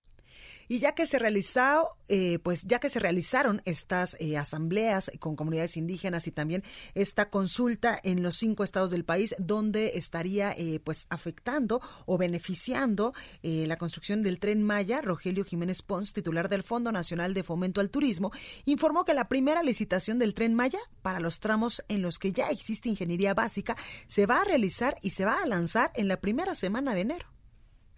[0.72, 5.36] Y ya que se realizó, eh, pues ya que se realizaron estas eh, asambleas con
[5.36, 10.80] comunidades indígenas y también esta consulta en los cinco estados del país donde estaría eh,
[10.84, 16.92] pues afectando o beneficiando la construcción del tren Maya, Rogelio Jiménez Pons, titular del Fondo
[16.92, 18.32] Nacional de Fomento al Turismo,
[18.66, 22.50] informó que la primera licitación del tren Maya para los tramos en los que ya
[22.50, 23.76] existe ingeniería básica
[24.08, 27.39] se va a realizar y se va a lanzar en la primera semana de enero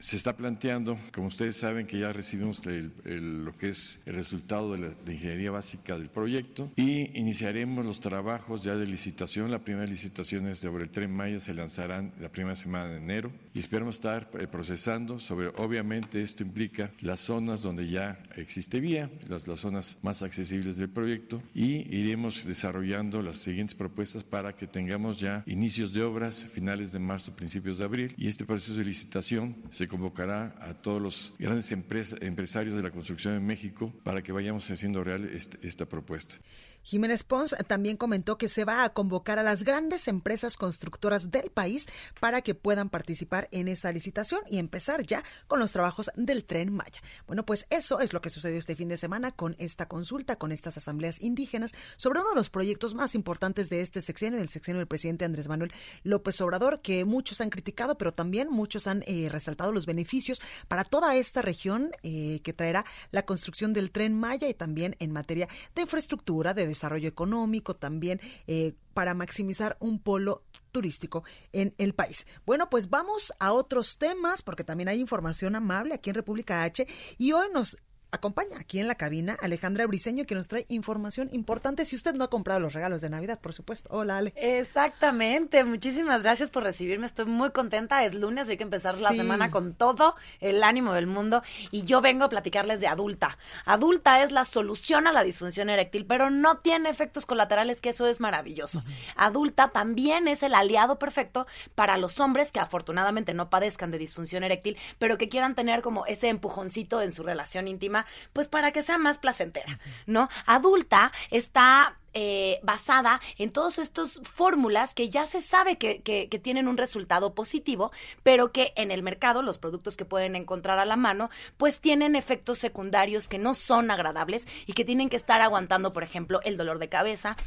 [0.02, 4.80] se está planteando, como ustedes saben que ya recibimos lo que es el resultado de
[4.80, 9.52] la ingeniería básica del proyecto y iniciaremos los trabajos ya de licitación.
[9.52, 13.32] La primera licitación es sobre el tren Maya, se lanzarán la primera semana de enero
[13.54, 19.10] y esperamos estar eh, procesando sobre, obviamente esto implica las zonas donde ya existe vía,
[19.28, 24.68] las, las zonas más accesibles del proyecto y iremos desarrollando las siguientes propuestas para que
[24.68, 28.86] tengamos ya inicios de obras finales de marzo, principios de abril y este proceso de
[28.86, 34.32] licitación se convocará a todos los grandes empresarios de la construcción en México para que
[34.32, 36.36] vayamos haciendo real este, esta propuesta.
[36.84, 41.52] Jiménez Pons también comentó que se va a convocar a las grandes empresas constructoras del
[41.52, 41.88] país
[42.20, 46.74] para que puedan participar en esta licitación y empezar ya con los trabajos del tren
[46.74, 47.02] Maya.
[47.28, 50.52] Bueno, pues eso es lo que sucedió este fin de semana con esta consulta, con
[50.52, 54.80] estas asambleas indígenas sobre uno de los proyectos más importantes de este sexenio, del sexenio
[54.80, 55.72] del presidente Andrés Manuel
[56.04, 60.84] López Obrador, que muchos han criticado, pero también muchos han eh, resaltado los beneficios para
[60.84, 65.48] toda esta región eh, que traerá la construcción del tren Maya y también en materia
[65.76, 72.26] de infraestructura, de desarrollo económico, también eh, para maximizar un polo turístico en el país.
[72.46, 76.86] Bueno, pues vamos a otros temas porque también hay información amable aquí en República H
[77.18, 77.78] y hoy nos
[78.12, 82.26] acompaña aquí en la cabina Alejandra Briseño que nos trae información importante si usted no
[82.26, 83.90] ha comprado los regalos de Navidad, por supuesto.
[83.92, 84.34] Hola, Ale.
[84.36, 85.64] Exactamente.
[85.64, 87.06] Muchísimas gracias por recibirme.
[87.06, 88.04] Estoy muy contenta.
[88.04, 92.02] Es lunes, hay que empezar la semana con todo el ánimo del mundo y yo
[92.02, 93.38] vengo a platicarles de adulta.
[93.66, 98.08] Adulta es la solución a la disfunción eréctil, pero no tiene efectos colaterales, que eso
[98.08, 98.84] es maravilloso.
[99.16, 104.44] Adulta también es el aliado perfecto para los hombres que afortunadamente no padezcan de disfunción
[104.44, 108.01] eréctil, pero que quieran tener como ese empujoncito en su relación íntima
[108.34, 110.30] pues para que sea más placentera, ¿no?
[110.46, 116.02] Adulta está eh, basada en todas estas fórmulas que ya se sabe que,
[116.44, 120.86] tienen un resultado positivo, pero que en el mercado, los productos que pueden encontrar a
[120.86, 125.40] la mano, pues tienen efectos secundarios que no son agradables y que tienen que estar
[125.40, 127.38] aguantando, por ejemplo, el dolor de cabeza,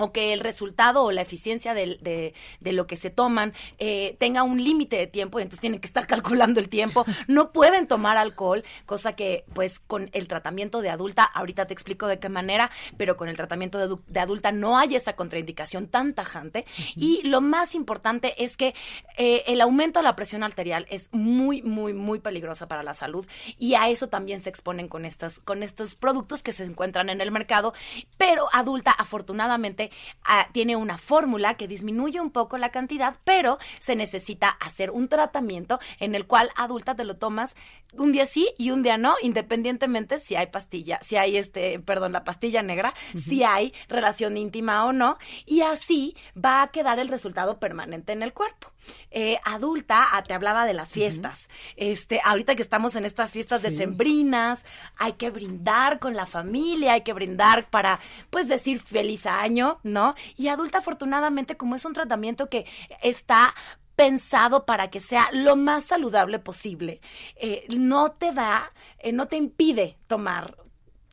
[0.00, 4.16] o que el resultado o la eficiencia de, de, de lo que se toman eh,
[4.18, 7.04] tenga un límite de tiempo y entonces tienen que estar calculando el tiempo.
[7.28, 12.06] No pueden tomar alcohol, cosa que pues con el tratamiento de adulta, ahorita te explico
[12.06, 16.14] de qué manera, pero con el tratamiento de, de adulta no hay esa contraindicación tan
[16.14, 16.64] tajante.
[16.96, 18.74] Y lo más importante es que
[19.18, 23.26] eh, el aumento de la presión arterial es muy, muy, muy peligrosa para la salud
[23.58, 27.20] y a eso también se exponen con, estas, con estos productos que se encuentran en
[27.20, 27.74] el mercado,
[28.16, 29.89] pero adulta afortunadamente
[30.28, 35.08] uh, tiene una fórmula que disminuye un poco la cantidad, pero se necesita hacer un
[35.08, 37.56] tratamiento en el cual adulta te lo tomas
[37.94, 42.12] un día sí y un día no, independientemente si hay pastilla, si hay este, perdón,
[42.12, 43.20] la pastilla negra, uh -huh.
[43.20, 48.22] si hay relación íntima o no, y así va a quedar el resultado permanente en
[48.22, 48.70] el cuerpo.
[49.10, 51.48] Eh, adulta, ah, te hablaba de las fiestas.
[51.48, 51.92] Uh -huh.
[51.92, 53.68] Este, ahorita que estamos en estas fiestas sí.
[53.68, 54.64] decembrinas,
[54.96, 58.00] hay que brindar con la familia, hay que brindar para,
[58.30, 60.14] pues, decir feliz año, ¿no?
[60.36, 62.64] Y adulta, afortunadamente, como es un tratamiento que
[63.02, 63.54] está
[64.00, 67.02] pensado para que sea lo más saludable posible,
[67.36, 70.56] eh, no te da, eh, no te impide tomar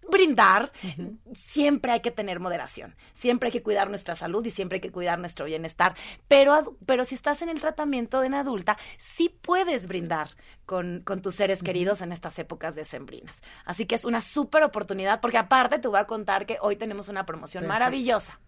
[0.09, 1.17] brindar, uh -huh.
[1.33, 4.93] siempre hay que tener moderación, siempre hay que cuidar nuestra salud y siempre hay que
[4.93, 5.95] cuidar nuestro bienestar,
[6.29, 10.29] pero, pero si estás en el tratamiento en adulta, sí puedes brindar
[10.65, 11.65] con, con tus seres uh -huh.
[11.65, 13.41] queridos en estas épocas decembrinas.
[13.65, 17.09] Así que es una súper oportunidad, porque aparte te voy a contar que hoy tenemos
[17.09, 17.83] una promoción Perfecto.
[17.83, 18.39] maravillosa.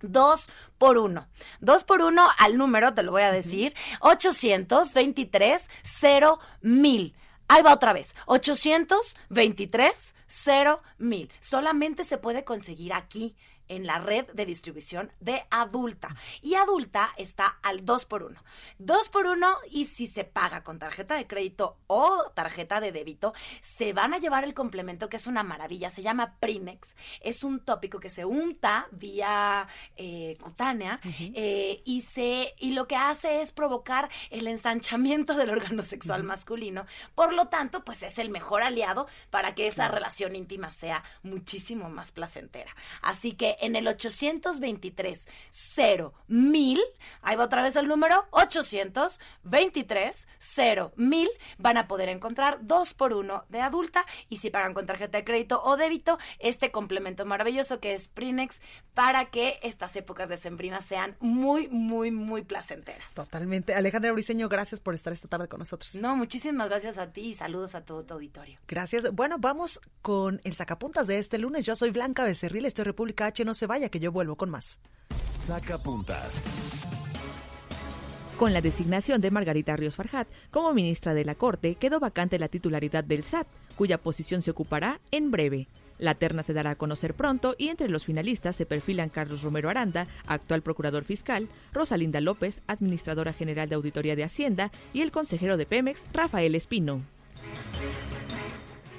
[0.00, 1.28] Dos por uno.
[1.60, 4.12] Dos por uno al número, te lo voy a decir, uh -huh.
[4.12, 7.14] 823 cero mil.
[7.48, 8.14] Ahí va otra vez.
[8.26, 11.30] 823 cero mil.
[11.40, 13.36] Solamente se puede conseguir aquí
[13.68, 16.16] en la red de distribución de adulta.
[16.42, 18.42] Y adulta está al 2 por 1
[18.78, 23.32] 2 por 1 y si se paga con tarjeta de crédito o tarjeta de débito,
[23.60, 25.90] se van a llevar el complemento que es una maravilla.
[25.90, 26.96] Se llama Prinex.
[27.20, 31.32] Es un tópico que se unta vía eh, cutánea uh -huh.
[31.34, 36.24] eh, y, se, y lo que hace es provocar el ensanchamiento del órgano sexual uh
[36.24, 36.28] -huh.
[36.28, 36.86] masculino.
[37.14, 41.88] Por lo tanto, pues es el mejor aliado para que esa relación íntima sea muchísimo
[41.88, 42.74] más placentera.
[43.02, 46.80] Así que en el 823 0 mil,
[47.22, 53.12] ahí va otra vez el número, 823 0 mil, van a poder encontrar dos por
[53.12, 57.80] uno de adulta y si pagan con tarjeta de crédito o débito, este complemento maravilloso
[57.80, 58.60] que es Prinex
[58.94, 63.14] para que estas épocas decembrinas sean muy, muy, muy placenteras.
[63.14, 63.74] Totalmente.
[63.74, 65.94] Alejandra Briseño, gracias por estar esta tarde con nosotros.
[65.96, 68.58] No, muchísimas gracias a ti y saludos a todo tu auditorio.
[68.66, 69.12] Gracias.
[69.14, 71.64] Bueno, vamos con el sacapuntas de este lunes.
[71.66, 74.78] Yo soy Blanca Becerril, estoy República H no se vaya, que yo vuelvo con más.
[75.30, 76.44] Saca puntas.
[78.36, 82.48] Con la designación de Margarita Ríos Farjat como ministra de la Corte, quedó vacante la
[82.48, 85.68] titularidad del SAT, cuya posición se ocupará en breve.
[85.98, 89.70] La terna se dará a conocer pronto y entre los finalistas se perfilan Carlos Romero
[89.70, 95.56] Aranda, actual procurador fiscal, Rosalinda López, administradora general de Auditoría de Hacienda, y el consejero
[95.56, 97.00] de Pemex, Rafael Espino.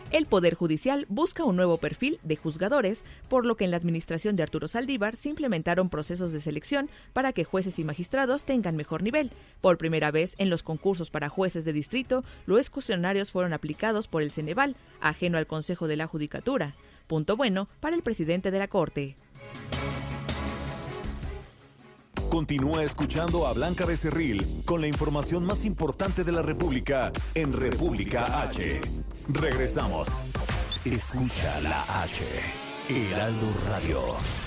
[0.10, 4.38] El Poder Judicial busca un nuevo perfil de juzgadores, por lo que en la administración
[4.38, 9.04] de Arturo Saldívar se implementaron procesos de selección para que jueces y magistrados tengan mejor
[9.04, 9.32] nivel.
[9.60, 14.22] Por primera vez en los concursos para jueces de distrito, los cuestionarios fueron aplicados por
[14.22, 16.74] el Ceneval, ajeno al Consejo de la Judicatura.
[17.08, 19.18] Punto bueno para el presidente de la Corte.
[22.30, 28.42] Continúa escuchando a Blanca Becerril con la información más importante de la República en República
[28.42, 28.82] H.
[29.30, 30.08] Regresamos.
[30.86, 32.26] Escucha la H.
[32.88, 34.47] Heraldo Radio.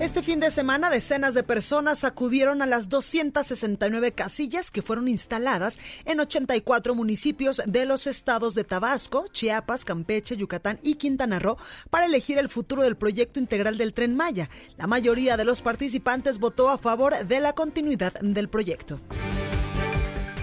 [0.00, 5.78] Este fin de semana, decenas de personas acudieron a las 269 casillas que fueron instaladas
[6.04, 11.56] en 84 municipios de los estados de Tabasco, Chiapas, Campeche, Yucatán y Quintana Roo
[11.90, 14.50] para elegir el futuro del proyecto integral del tren Maya.
[14.76, 18.98] La mayoría de los participantes votó a favor de la continuidad del proyecto.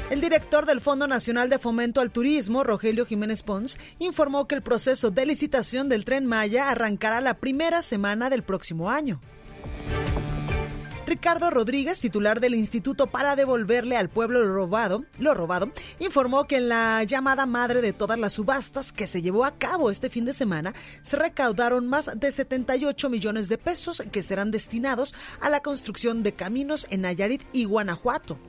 [0.10, 4.62] El director del Fondo Nacional de Fomento al Turismo, Rogelio Jiménez Pons, informó que el
[4.62, 9.22] proceso de licitación del tren Maya arrancará la primera semana del próximo año.
[11.12, 15.70] Ricardo Rodríguez, titular del Instituto para devolverle al pueblo lo robado, lo robado,
[16.00, 19.92] informó que en la llamada madre de todas las subastas que se llevó a cabo
[19.92, 25.14] este fin de semana, se recaudaron más de 78 millones de pesos que serán destinados
[25.42, 28.40] a la construcción de caminos en Nayarit y Guanajuato.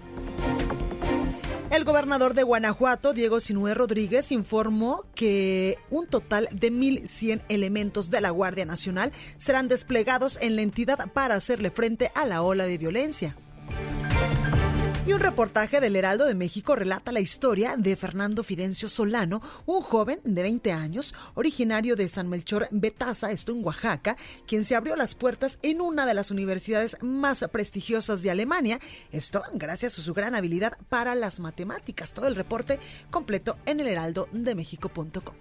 [1.73, 8.21] El gobernador de Guanajuato, Diego Sinué Rodríguez, informó que un total de 1.100 elementos de
[8.21, 12.77] la Guardia Nacional serán desplegados en la entidad para hacerle frente a la ola de
[12.77, 13.37] violencia.
[15.05, 19.83] Y un reportaje del Heraldo de México relata la historia de Fernando Fidencio Solano, un
[19.83, 24.95] joven de 20 años, originario de San Melchor Betaza, esto en Oaxaca, quien se abrió
[24.95, 28.79] las puertas en una de las universidades más prestigiosas de Alemania,
[29.11, 32.13] esto gracias a su gran habilidad para las matemáticas.
[32.13, 32.79] Todo el reporte
[33.11, 35.35] completo en el heraldodemexico.com.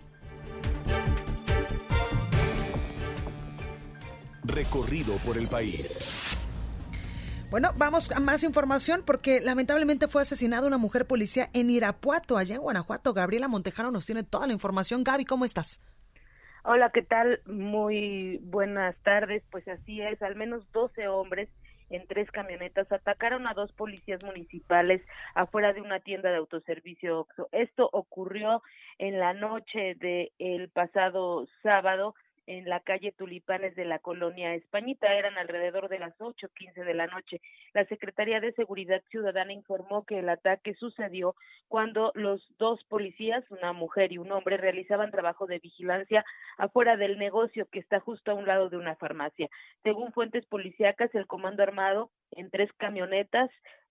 [4.43, 5.99] Recorrido por el país.
[7.51, 12.55] Bueno, vamos a más información porque lamentablemente fue asesinada una mujer policía en Irapuato, allá
[12.55, 13.13] en Guanajuato.
[13.13, 15.03] Gabriela Montejano nos tiene toda la información.
[15.03, 15.83] Gaby, ¿cómo estás?
[16.63, 17.41] Hola, ¿qué tal?
[17.45, 19.43] Muy buenas tardes.
[19.51, 21.49] Pues así es, al menos 12 hombres
[21.89, 25.01] en tres camionetas atacaron a dos policías municipales
[25.35, 28.63] afuera de una tienda de autoservicio Esto ocurrió
[28.97, 32.15] en la noche del pasado sábado
[32.47, 35.13] en la calle Tulipanes de la colonia Españita.
[35.13, 37.41] Eran alrededor de las ocho quince de la noche.
[37.73, 41.35] La Secretaría de Seguridad Ciudadana informó que el ataque sucedió
[41.67, 46.25] cuando los dos policías, una mujer y un hombre, realizaban trabajo de vigilancia
[46.57, 49.49] afuera del negocio que está justo a un lado de una farmacia.
[49.83, 53.49] Según fuentes policíacas, el comando armado en tres camionetas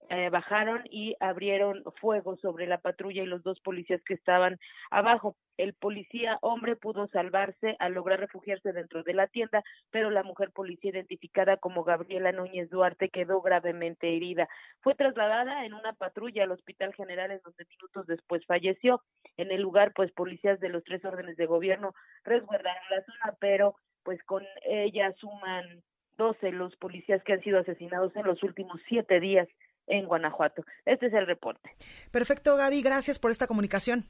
[0.09, 4.59] eh, bajaron y abrieron fuego sobre la patrulla y los dos policías que estaban
[4.91, 5.37] abajo.
[5.57, 10.51] El policía hombre pudo salvarse al lograr refugiarse dentro de la tienda, pero la mujer
[10.51, 14.49] policía identificada como Gabriela Núñez Duarte quedó gravemente herida.
[14.81, 19.03] Fue trasladada en una patrulla al Hospital General en donde minutos después falleció.
[19.37, 23.77] En el lugar, pues policías de los tres órdenes de gobierno resguardaron la zona, pero
[24.03, 25.83] pues con ella suman
[26.17, 29.49] 12 los policías que han sido asesinados en los últimos siete días
[29.91, 30.65] en Guanajuato.
[30.87, 31.71] Este es el reporte.
[32.11, 32.81] Perfecto, Gaby.
[32.83, 34.05] Gracias por esta comunicación.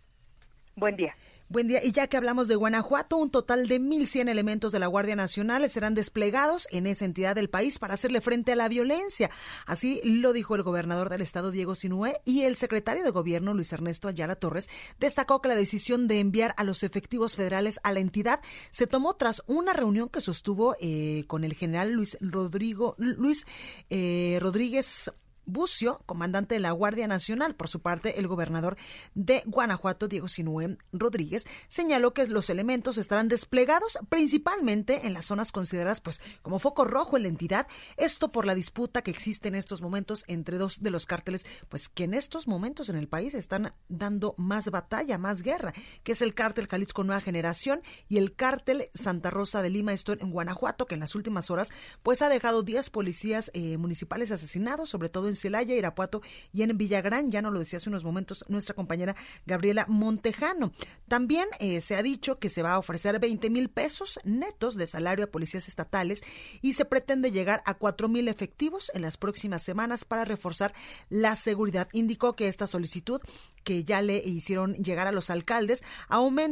[0.76, 1.14] Buen día.
[1.48, 1.84] Buen día.
[1.84, 5.68] Y ya que hablamos de Guanajuato, un total de 1.100 elementos de la Guardia Nacional
[5.68, 9.30] serán desplegados en esa entidad del país para hacerle frente a la violencia.
[9.66, 13.72] Así lo dijo el gobernador del estado, Diego Sinué, y el secretario de gobierno, Luis
[13.72, 18.00] Ernesto Ayala Torres, destacó que la decisión de enviar a los efectivos federales a la
[18.00, 18.40] entidad
[18.70, 23.44] se tomó tras una reunión que sostuvo eh, con el general Luis Rodrigo, Luis
[23.90, 25.10] eh, Rodríguez
[25.52, 27.54] Bucio, comandante de la Guardia Nacional.
[27.54, 28.76] Por su parte, el gobernador
[29.14, 35.52] de Guanajuato, Diego Sinué Rodríguez, señaló que los elementos estarán desplegados principalmente en las zonas
[35.52, 39.54] consideradas pues como foco rojo en la entidad, esto por la disputa que existe en
[39.54, 43.34] estos momentos entre dos de los cárteles, pues que en estos momentos en el país
[43.34, 48.34] están dando más batalla, más guerra, que es el cártel Jalisco Nueva Generación y el
[48.34, 51.70] cártel Santa Rosa de Lima, en Guanajuato, que en las últimas horas
[52.02, 56.22] pues ha dejado 10 policías eh, municipales asesinados, sobre todo en Celaya, Irapuato
[56.52, 57.30] y en Villagrán.
[57.30, 60.72] Ya nos lo decía hace unos momentos nuestra compañera Gabriela Montejano.
[61.08, 64.86] También eh, se ha dicho que se va a ofrecer 20 mil pesos netos de
[64.86, 66.22] salario a policías estatales
[66.62, 70.72] y se pretende llegar a 4 mil efectivos en las próximas semanas para reforzar
[71.08, 71.88] la seguridad.
[71.92, 73.20] Indicó que esta solicitud
[73.64, 75.82] que ya le hicieron llegar a los alcaldes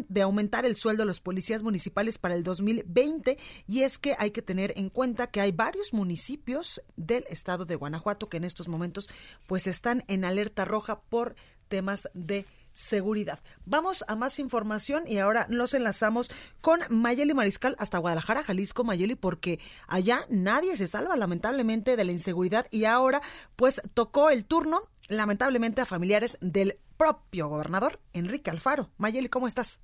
[0.08, 4.30] de aumentar el sueldo de los policías municipales para el 2020 y es que hay
[4.30, 8.67] que tener en cuenta que hay varios municipios del estado de Guanajuato que en estos
[8.68, 9.08] momentos
[9.46, 11.34] pues están en alerta roja por
[11.68, 13.40] temas de seguridad.
[13.64, 19.16] Vamos a más información y ahora nos enlazamos con Mayeli Mariscal hasta Guadalajara, Jalisco, Mayeli,
[19.16, 19.58] porque
[19.88, 23.20] allá nadie se salva lamentablemente de la inseguridad y ahora
[23.56, 28.90] pues tocó el turno lamentablemente a familiares del propio gobernador Enrique Alfaro.
[28.96, 29.80] Mayeli, ¿cómo estás?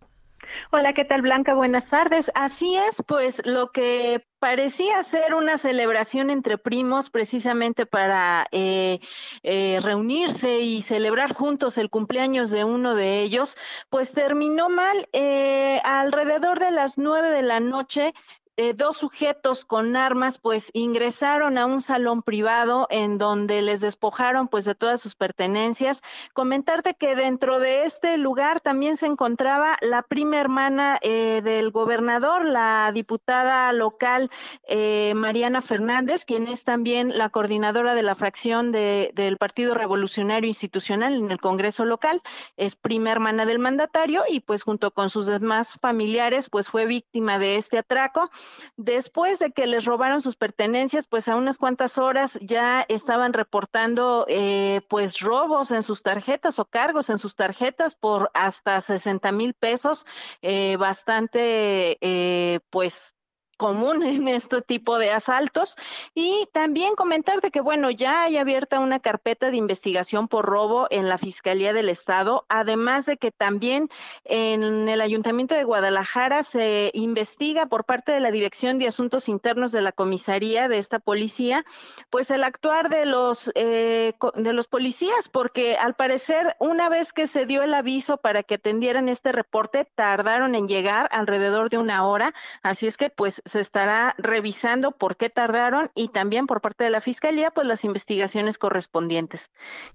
[0.70, 1.54] Hola, ¿qué tal Blanca?
[1.54, 2.30] Buenas tardes.
[2.34, 9.00] Así es, pues lo que parecía ser una celebración entre primos precisamente para eh,
[9.42, 13.56] eh, reunirse y celebrar juntos el cumpleaños de uno de ellos,
[13.88, 15.08] pues terminó mal.
[15.12, 18.12] Eh, alrededor de las nueve de la noche
[18.56, 24.48] eh, dos sujetos con armas pues ingresaron a un salón privado en donde les despojaron
[24.48, 26.02] pues de todas sus pertenencias.
[26.32, 32.44] Comentarte que dentro de este lugar también se encontraba la prima hermana eh, del gobernador,
[32.44, 34.30] la diputada local
[34.68, 40.46] eh, Mariana Fernández, quien es también la coordinadora de la fracción de, del Partido Revolucionario
[40.46, 42.22] Institucional en el Congreso local,
[42.56, 47.38] es prima hermana del mandatario y pues junto con sus demás familiares pues fue víctima
[47.38, 48.30] de este atraco.
[48.76, 54.26] Después de que les robaron sus pertenencias, pues a unas cuantas horas ya estaban reportando
[54.28, 59.54] eh, pues robos en sus tarjetas o cargos en sus tarjetas por hasta 60 mil
[59.54, 60.06] pesos,
[60.42, 63.13] eh, bastante eh, pues
[63.56, 65.76] común en este tipo de asaltos.
[66.14, 71.08] Y también comentarte que bueno ya hay abierta una carpeta de investigación por robo en
[71.08, 73.88] la Fiscalía del Estado además de que también
[74.24, 79.72] en el Ayuntamiento de Guadalajara se investiga por parte de la Dirección de Asuntos Internos
[79.72, 81.64] de la comisaría de esta policía
[82.10, 87.26] pues el actuar de los eh, de los policías porque al parecer una vez que
[87.26, 92.06] se dio el aviso para que atendieran este reporte tardaron en llegar alrededor de una
[92.06, 92.34] hora.
[92.62, 96.90] Así es que pues se estará revisando por qué tardaron y también por parte de
[96.90, 99.50] la Fiscalía, pues las investigaciones correspondientes.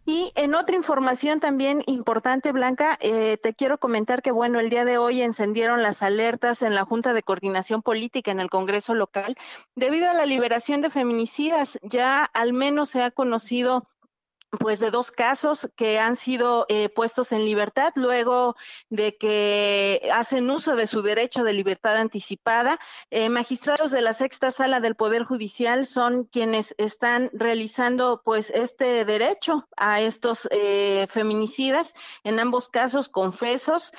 [0.06, 4.86] Y en otra información también importante, Blanca, eh, te quiero comentar que, bueno, el día
[4.86, 9.36] de hoy encendieron las alertas en la Junta de Coordinación Política en el Congreso local
[9.76, 11.80] debido a la liberación de feminicidas.
[11.82, 13.88] Ya al menos se ha conocido
[14.58, 18.56] pues de dos casos que han sido eh, puestos en libertad luego
[18.90, 22.80] de que hacen uso de su derecho de libertad anticipada.
[23.12, 29.06] Eh, magistrados de la sexta sala del Poder Judicial son quienes están realizando pues este
[29.06, 31.94] derecho a estos eh, feminicidas,
[32.24, 33.92] en ambos casos confesos,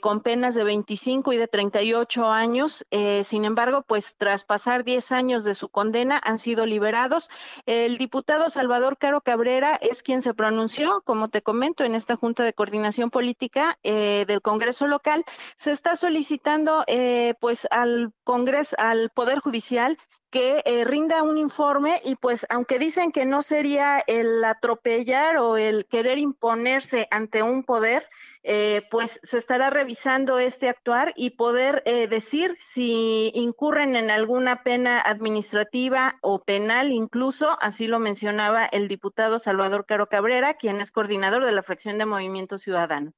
[0.00, 2.84] con penas de 25 y de 38 años.
[3.22, 7.30] sin embargo, pues tras pasar 10 años de su condena han sido liberados.
[7.66, 12.42] El diputado Salvador Caro Cabrera es quien se pronunció, como te comento, en esta Junta
[12.42, 15.24] de Coordinación Política eh, del Congreso local.
[15.56, 19.98] Se está solicitando, eh, pues, al Congreso, al Poder Judicial
[20.32, 25.58] que eh, rinda un informe y pues aunque dicen que no sería el atropellar o
[25.58, 28.08] el querer imponerse ante un poder,
[28.42, 34.62] eh, pues se estará revisando este actuar y poder eh, decir si incurren en alguna
[34.62, 40.92] pena administrativa o penal incluso, así lo mencionaba el diputado Salvador Caro Cabrera, quien es
[40.92, 43.12] coordinador de la fracción de Movimiento Ciudadano.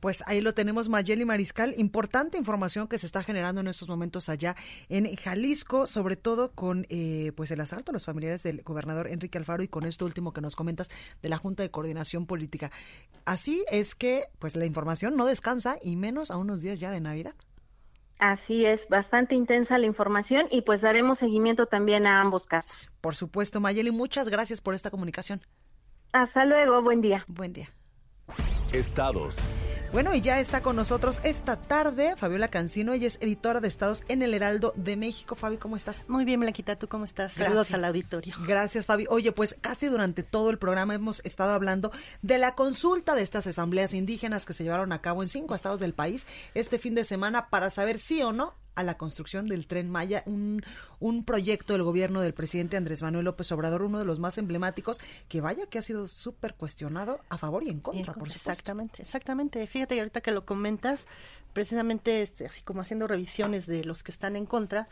[0.00, 1.74] Pues ahí lo tenemos, Mayeli Mariscal.
[1.76, 4.56] Importante información que se está generando en estos momentos allá
[4.88, 9.38] en Jalisco, sobre todo con eh, pues el asalto a los familiares del gobernador Enrique
[9.38, 10.90] Alfaro y con esto último que nos comentas
[11.22, 12.70] de la Junta de Coordinación Política.
[13.24, 17.00] Así es que pues la información no descansa y menos a unos días ya de
[17.00, 17.34] Navidad.
[18.18, 22.90] Así es, bastante intensa la información y pues daremos seguimiento también a ambos casos.
[23.00, 25.42] Por supuesto, Mayeli, muchas gracias por esta comunicación.
[26.12, 27.24] Hasta luego, buen día.
[27.28, 27.70] Buen día.
[28.72, 29.36] Estados.
[29.96, 34.04] Bueno, y ya está con nosotros esta tarde Fabiola Cancino, ella es editora de Estados
[34.08, 35.36] en el Heraldo de México.
[35.36, 36.10] Fabi, ¿cómo estás?
[36.10, 37.32] Muy bien, Blanquita, ¿tú cómo estás?
[37.32, 38.34] Saludos al auditorio.
[38.46, 39.06] Gracias, Fabi.
[39.08, 41.90] Oye, pues casi durante todo el programa hemos estado hablando
[42.20, 45.80] de la consulta de estas asambleas indígenas que se llevaron a cabo en cinco estados
[45.80, 49.66] del país este fin de semana para saber si o no a la construcción del
[49.66, 50.62] tren Maya, un,
[51.00, 55.00] un proyecto del gobierno del presidente Andrés Manuel López Obrador, uno de los más emblemáticos,
[55.28, 58.50] que vaya que ha sido súper cuestionado a favor y en contra, por supuesto.
[58.50, 59.66] Exactamente, exactamente.
[59.66, 61.08] Fíjate, ahorita que lo comentas,
[61.52, 64.88] precisamente este, así como haciendo revisiones de los que están en contra,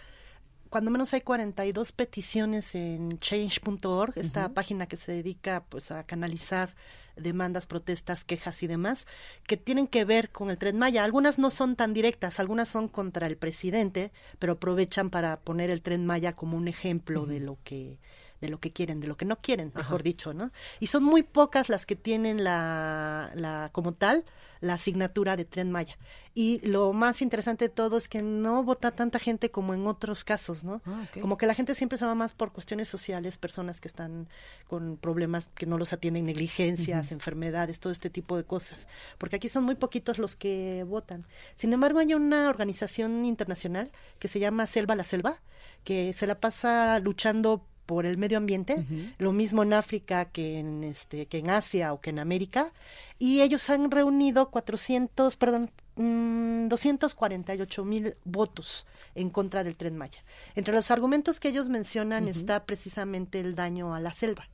[0.70, 6.74] cuando menos hay 42 peticiones en change.org, esta página que se dedica pues a canalizar
[7.16, 9.06] demandas, protestas, quejas y demás,
[9.46, 11.04] que tienen que ver con el tren Maya.
[11.04, 15.82] Algunas no son tan directas, algunas son contra el presidente, pero aprovechan para poner el
[15.82, 17.98] tren Maya como un ejemplo de lo que
[18.44, 20.50] de lo que quieren, de lo que no quieren, mejor dicho, ¿no?
[20.80, 24.26] Y son muy pocas las que tienen la, la, como tal,
[24.60, 25.96] la asignatura de Tren Maya.
[26.34, 30.24] Y lo más interesante de todo es que no vota tanta gente como en otros
[30.24, 30.82] casos, ¿no?
[30.84, 34.28] Ah, como que la gente siempre se va más por cuestiones sociales, personas que están
[34.68, 38.88] con problemas que no los atienden, negligencias, enfermedades, todo este tipo de cosas.
[39.16, 41.26] Porque aquí son muy poquitos los que votan.
[41.54, 45.40] Sin embargo, hay una organización internacional que se llama Selva la Selva,
[45.84, 48.84] que se la pasa luchando por el medio ambiente,
[49.18, 52.72] lo mismo en África que en este que en Asia o que en América,
[53.18, 60.20] y ellos han reunido 400, perdón, mm, 248 mil votos en contra del tren Maya.
[60.54, 64.48] Entre los argumentos que ellos mencionan está precisamente el daño a la selva.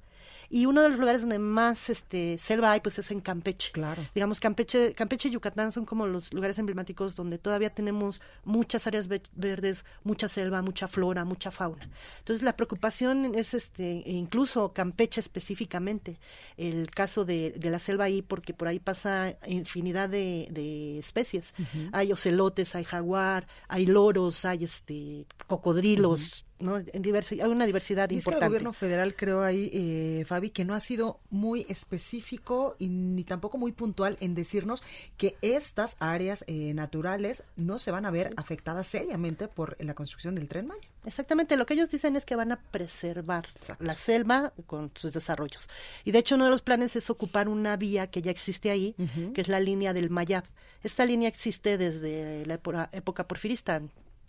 [0.52, 3.70] Y uno de los lugares donde más este selva hay, pues es en Campeche.
[3.70, 4.04] Claro.
[4.14, 9.06] Digamos, Campeche, Campeche y Yucatán son como los lugares emblemáticos donde todavía tenemos muchas áreas
[9.06, 11.88] ve- verdes, mucha selva, mucha flora, mucha fauna.
[12.18, 16.18] Entonces la preocupación es este, e incluso Campeche específicamente,
[16.56, 21.54] el caso de, de la selva ahí, porque por ahí pasa infinidad de, de especies.
[21.92, 26.78] Hay ocelotes, hay jaguar, hay loros, hay este cocodrilos, ¿no?
[26.78, 28.46] En diversi- hay una diversidad Y es que el importante.
[28.48, 33.58] gobierno federal creo ahí, eh, Fabi, que no ha sido muy específico y ni tampoco
[33.58, 34.82] muy puntual en decirnos
[35.16, 40.34] que estas áreas eh, naturales no se van a ver afectadas seriamente por la construcción
[40.34, 40.88] del tren Maya.
[41.04, 43.46] Exactamente, lo que ellos dicen es que van a preservar
[43.78, 45.68] la selva con sus desarrollos.
[46.04, 48.94] Y de hecho uno de los planes es ocupar una vía que ya existe ahí,
[49.34, 50.44] que es la línea del Mayab.
[50.82, 52.54] Esta línea existe desde la
[52.92, 53.82] época porfirista,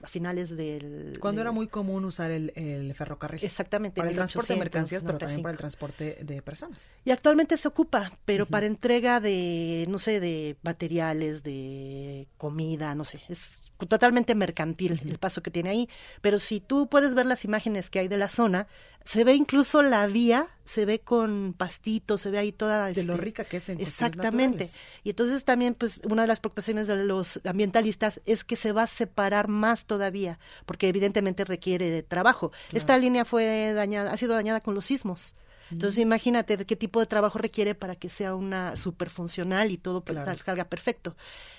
[0.03, 1.17] a finales del...
[1.19, 3.43] Cuando del- era muy común usar el, el ferrocarril.
[3.43, 5.43] Exactamente, Para el transporte de 1800, mercancías, pero también 95.
[5.43, 6.93] para el transporte de personas.
[7.05, 13.05] Y actualmente se ocupa, pero para entrega de, no sé, de materiales, de comida, no
[13.05, 15.89] sé, es totalmente mercantil el paso que tiene ahí.
[16.21, 18.67] Pero si tú puedes ver las imágenes que hay de la zona,
[19.03, 22.87] se ve incluso la vía, se ve con pastitos, se ve ahí toda...
[22.87, 24.69] De lo este, rica que es en Exactamente.
[25.03, 28.83] Y entonces también, pues, una de las preocupaciones de los ambientalistas es que se va
[28.83, 32.51] a separar más todavía, porque evidentemente requiere de trabajo.
[32.71, 35.35] Esta línea fue dañada, ha sido dañada con los sismos.
[35.71, 40.03] Entonces imagínate qué tipo de trabajo requiere para que sea una super funcional y todo
[40.03, 40.37] Claro.
[40.45, 41.15] salga perfecto.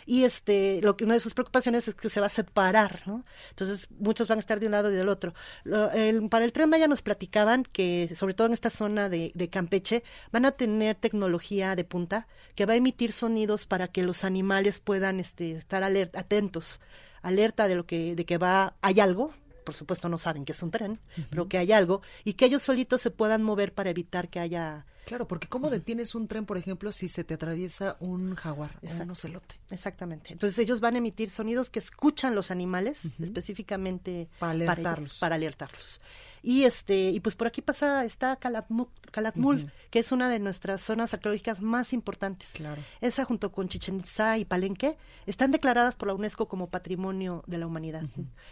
[0.07, 3.25] Y este, lo que una de sus preocupaciones es que se va a separar, ¿no?
[3.51, 5.33] Entonces muchos van a estar de un lado y del otro.
[5.65, 9.33] Lo- el- para el tren Maya nos platicaban que, sobre todo en esta zona de,
[9.35, 10.03] de Campeche,
[10.33, 14.79] van a tener tecnología de punta que va a emitir sonidos para que los animales
[14.81, 16.81] puedan este, estar aler- atentos,
[17.23, 19.33] alerta de lo que, de que va, hay algo,
[19.65, 20.99] por supuesto no saben que es un tren,
[21.31, 24.87] pero que hay algo, y que ellos solitos se puedan mover para evitar que haya...
[25.05, 29.03] Claro, porque ¿cómo detienes un tren, por ejemplo, si se te atraviesa un jaguar o
[29.03, 29.59] un ocelote?
[29.71, 30.33] Exactamente.
[30.33, 35.19] Entonces ellos van a emitir sonidos que escuchan los animales, específicamente Para ellos, alertarlos.
[35.19, 36.01] para alertarlos.
[36.43, 40.81] Y este, y pues por aquí pasa, está Calatmul, Calatmul, que es una de nuestras
[40.81, 42.51] zonas arqueológicas más importantes.
[42.55, 42.83] Claro.
[43.01, 47.59] Esa junto con Chichen Itzá y Palenque están declaradas por la UNESCO como Patrimonio de
[47.59, 48.03] la Humanidad.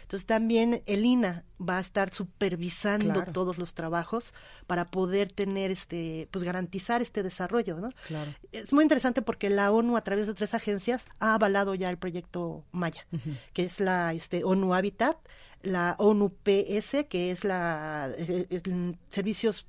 [0.03, 3.31] Entonces también el INA va a estar supervisando Claro.
[3.31, 4.33] todos los trabajos
[4.67, 7.89] para poder tener este, pues garantizar este desarrollo, ¿no?
[8.07, 8.31] Claro.
[8.51, 11.97] Es muy interesante porque la ONU a través de tres agencias ha avalado ya el
[11.97, 13.05] proyecto Maya,
[13.53, 15.17] que es la este, ONU Habitat,
[15.63, 19.65] la ONU PS, que es la eh, es el servicios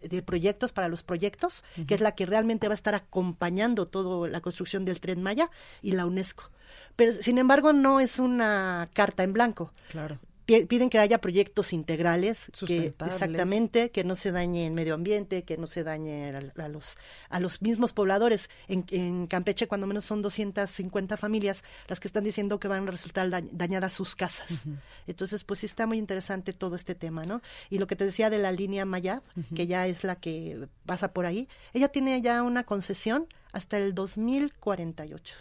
[0.00, 4.28] de proyectos para los proyectos, que es la que realmente va a estar acompañando toda
[4.28, 5.50] la construcción del tren Maya,
[5.82, 6.50] y la UNESCO.
[6.96, 9.72] Pero sin embargo no es una carta en blanco.
[9.88, 10.18] Claro.
[10.46, 15.42] Pi- Piden que haya proyectos integrales, que exactamente, que no se dañe el medio ambiente,
[15.44, 16.96] que no se dañe a, a los
[17.30, 18.50] a los mismos pobladores.
[18.68, 22.90] En, en Campeche, cuando menos son 250 familias las que están diciendo que van a
[22.90, 24.64] resultar da- dañadas sus casas.
[25.06, 27.40] Entonces, pues sí está muy interesante todo este tema, ¿no?
[27.70, 29.22] Y lo que te decía de la línea Mayab,
[29.54, 33.94] que ya es la que pasa por ahí, ella tiene ya una concesión hasta el
[33.94, 35.36] 2048.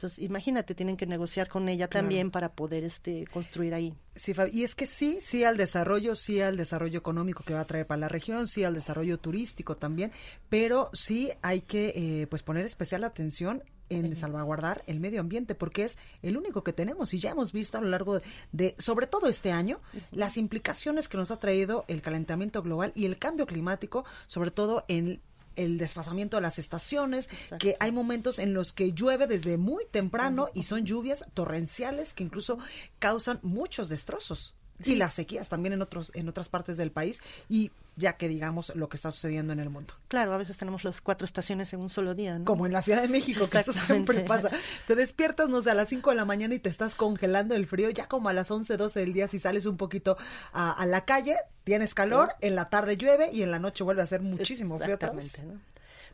[0.00, 2.06] Entonces, imagínate, tienen que negociar con ella Claro.
[2.06, 3.94] también para poder este construir ahí.
[4.14, 7.60] Sí, Fabi, y es que sí, sí al desarrollo, sí al desarrollo económico que va
[7.60, 10.10] a traer para la región, sí al desarrollo turístico también,
[10.48, 15.82] pero sí hay que eh, pues poner especial atención en salvaguardar el medio ambiente porque
[15.84, 19.06] es el único que tenemos y ya hemos visto a lo largo de, de, sobre
[19.06, 19.80] todo este año
[20.12, 24.84] las implicaciones que nos ha traído el calentamiento global y el cambio climático sobre todo
[24.88, 25.20] en
[25.56, 27.28] el desfasamiento de las estaciones,
[27.58, 32.24] que hay momentos en los que llueve desde muy temprano y son lluvias torrenciales que
[32.24, 32.58] incluso
[32.98, 34.54] causan muchos destrozos.
[34.84, 38.74] Y las sequías también en otros en otras partes del país y ya que digamos
[38.74, 39.92] lo que está sucediendo en el mundo.
[40.08, 42.44] Claro, a veces tenemos las cuatro estaciones en un solo día, ¿no?
[42.44, 44.50] Como en la Ciudad de México, que eso siempre pasa.
[44.86, 47.66] Te despiertas, no sé, a las 5 de la mañana y te estás congelando el
[47.66, 50.16] frío, ya como a las 11, 12 del día, si sales un poquito
[50.52, 54.00] a, a la calle, tienes calor, en la tarde llueve y en la noche vuelve
[54.00, 55.44] a hacer muchísimo frío otra vez.
[55.44, 55.60] ¿no?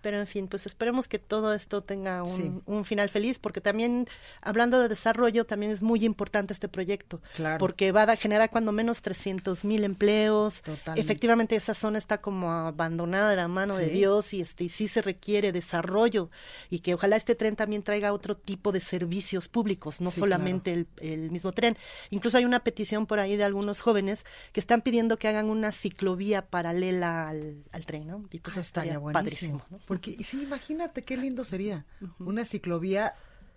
[0.07, 2.53] Pero en fin, pues esperemos que todo esto tenga un, Sí.
[2.67, 4.07] un final feliz, porque también,
[4.41, 7.59] hablando de desarrollo, también es muy importante este proyecto, Claro.
[7.59, 10.63] porque va a generar cuando menos 300 mil empleos.
[10.63, 11.01] Totalmente.
[11.01, 13.89] Efectivamente, esa zona está como abandonada de la mano de.
[13.89, 16.31] Dios y, este, y sí se requiere desarrollo
[16.71, 20.71] y que ojalá este tren también traiga otro tipo de servicios públicos, no Sí, solamente
[20.73, 21.77] el, el mismo tren.
[22.11, 25.73] Incluso hay una petición por ahí de algunos jóvenes que están pidiendo que hagan una
[25.73, 28.25] ciclovía paralela al, al tren, ¿no?
[28.31, 29.65] Y pues Ah, eso estaría padrísimo.
[29.69, 29.81] buenísimo.
[29.97, 31.87] Porque y sí, imagínate qué lindo sería
[32.19, 33.15] una ciclovía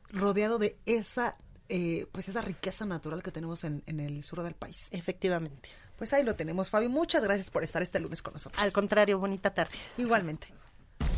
[0.10, 1.36] rodeado de esa
[1.68, 4.88] eh, pues esa riqueza natural que tenemos en, en, el sur del país.
[4.94, 5.68] Efectivamente.
[5.98, 6.88] Pues ahí lo tenemos, Fabi.
[6.88, 8.64] Muchas gracias por estar este lunes con nosotros.
[8.64, 9.76] Al contrario, bonita tarde.
[9.98, 10.48] Igualmente.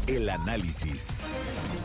[0.07, 1.09] El análisis.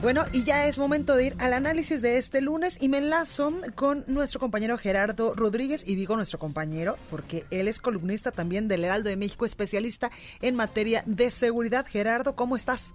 [0.00, 3.52] Bueno, y ya es momento de ir al análisis de este lunes y me enlazo
[3.74, 8.84] con nuestro compañero Gerardo Rodríguez y digo nuestro compañero porque él es columnista también del
[8.84, 10.10] Heraldo de México, especialista
[10.40, 11.84] en materia de seguridad.
[11.86, 12.94] Gerardo, ¿cómo estás?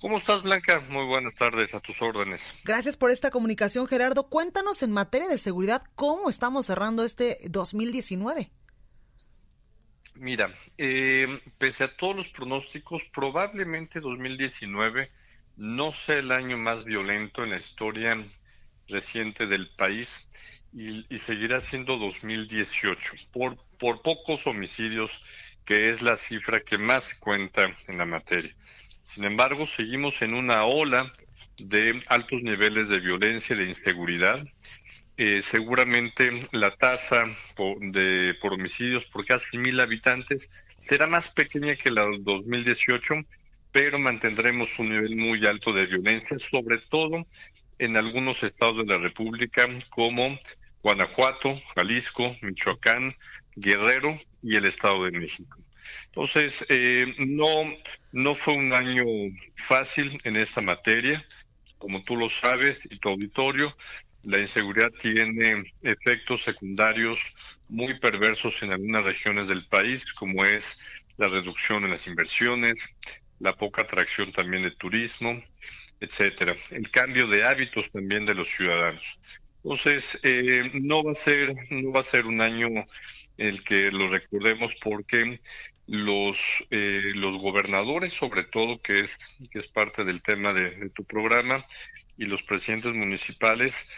[0.00, 0.80] ¿Cómo estás, Blanca?
[0.90, 2.40] Muy buenas tardes, a tus órdenes.
[2.64, 4.28] Gracias por esta comunicación, Gerardo.
[4.28, 8.48] Cuéntanos en materia de seguridad, ¿cómo estamos cerrando este 2019?
[10.14, 15.10] Mira, eh, pese a todos los pronósticos, probablemente 2019
[15.56, 18.24] no sea el año más violento en la historia
[18.86, 20.20] reciente del país
[20.72, 25.22] y, y seguirá siendo 2018, por, por pocos homicidios,
[25.64, 28.54] que es la cifra que más se cuenta en la materia.
[29.08, 31.10] Sin embargo, seguimos en una ola
[31.56, 34.46] de altos niveles de violencia y de inseguridad.
[35.16, 37.24] Eh, seguramente la tasa
[37.80, 43.14] de, por homicidios por casi mil habitantes será más pequeña que la del 2018,
[43.72, 47.26] pero mantendremos un nivel muy alto de violencia, sobre todo
[47.78, 50.38] en algunos estados de la República como
[50.82, 53.14] Guanajuato, Jalisco, Michoacán,
[53.56, 55.56] Guerrero y el Estado de México.
[56.06, 57.64] Entonces, eh, no,
[58.12, 59.04] no fue un año
[59.56, 61.24] fácil en esta materia.
[61.78, 63.76] Como tú lo sabes y tu auditorio,
[64.22, 67.20] la inseguridad tiene efectos secundarios
[67.68, 70.78] muy perversos en algunas regiones del país, como es
[71.16, 72.94] la reducción en las inversiones,
[73.38, 75.40] la poca atracción también de turismo,
[76.00, 76.56] etcétera.
[76.70, 79.18] El cambio de hábitos también de los ciudadanos.
[79.62, 82.68] Entonces, eh, no va a ser, no va a ser un año
[83.36, 85.40] el que lo recordemos porque
[85.88, 86.38] los,
[86.70, 89.18] eh, los gobernadores, sobre todo, que es,
[89.50, 91.64] que es parte del tema de, tu programa,
[92.16, 93.88] y los presidentes municipales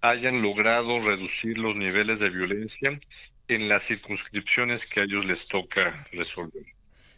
[0.00, 2.98] hayan logrado reducir los niveles de violencia
[3.48, 6.64] en las circunscripciones que a ellos les toca resolver.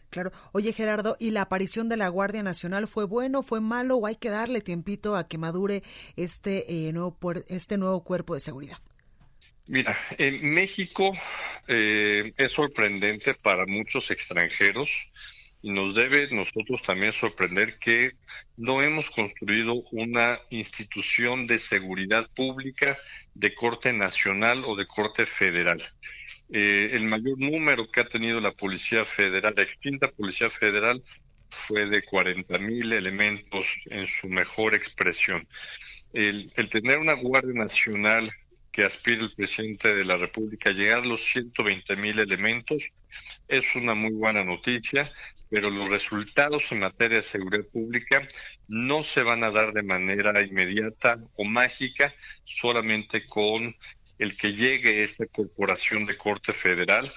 [0.09, 0.31] Claro.
[0.51, 4.15] Oye, Gerardo, ¿y la aparición de la Guardia Nacional fue bueno, fue malo o hay
[4.15, 5.83] que darle tiempito a que madure
[6.15, 7.17] este, eh, nuevo,
[7.47, 8.77] este nuevo cuerpo de seguridad?
[9.67, 11.13] Mira, en México
[11.67, 14.89] eh, es sorprendente para muchos extranjeros
[15.61, 18.11] y nos debe nosotros también sorprender que
[18.57, 22.97] no hemos construido una institución de seguridad pública
[23.33, 25.81] de corte nacional o de corte federal.
[26.51, 31.01] Eh, el mayor número que ha tenido la Policía Federal, la extinta Policía Federal,
[31.49, 35.47] fue de 40 mil elementos en su mejor expresión.
[36.11, 38.29] El, el tener una Guardia Nacional
[38.73, 42.91] que aspira el presidente de la República a llegar a los 120 mil elementos
[43.47, 45.13] es una muy buena noticia,
[45.49, 48.27] pero los resultados en materia de seguridad pública
[48.67, 52.15] no se van a dar de manera inmediata o mágica
[52.45, 53.75] solamente con
[54.17, 57.13] el que llegue esta corporación de corte federal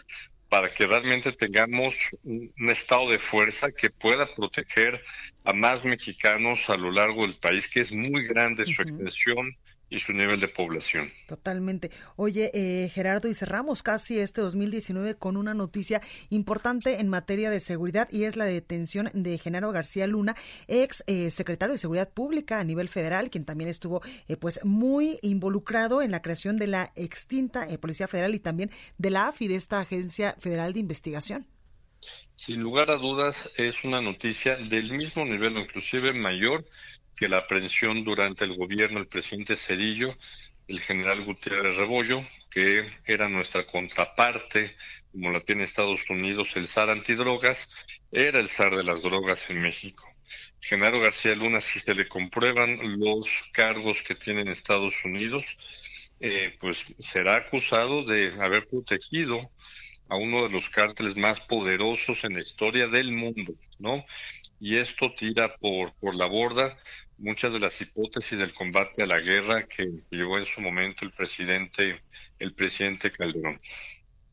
[0.51, 5.03] para que realmente tengamos un, estado de fuerza que pueda proteger
[5.45, 8.77] a más mexicanos a lo largo del país, que es muy grande uh -huh.
[8.77, 9.57] su extensión
[9.89, 11.11] y su nivel de población.
[11.29, 11.91] Totalmente.
[12.17, 17.61] Oye, eh, Gerardo, y cerramos casi este 2019 con una noticia importante en materia de
[17.61, 20.35] seguridad y es la detención de Genaro García Luna,
[20.67, 25.19] ex eh, secretario de Seguridad Pública a nivel federal, quien también estuvo eh, pues muy
[25.23, 29.49] involucrado en la creación de la extinta eh, Policía Federal y también de la AFI,
[29.49, 31.47] de esta Agencia Federal de Investigación.
[32.35, 36.65] Sin lugar a dudas, es una noticia del mismo nivel, inclusive mayor,
[37.17, 40.17] que la aprehensión durante el gobierno del presidente Cedillo,
[40.69, 44.77] el general Gutiérrez Rebollo, que era nuestra contraparte,
[45.13, 47.71] como la tiene Estados Unidos, el zar antidrogas,
[48.13, 50.05] era el zar de las drogas en México.
[50.61, 55.57] Genaro García Luna, si se le comprueban los cargos que tiene en Estados Unidos,
[56.21, 59.39] eh, pues será acusado de haber protegido
[60.09, 64.05] a uno de los cárteles más poderosos en la historia del mundo, ¿no?
[64.59, 66.79] Y esto tira por, por la borda
[67.19, 71.13] muchas de las hipótesis del combate a la guerra que llevó en su momento el
[71.13, 72.03] presidente,
[72.39, 73.61] el presidente Calderón.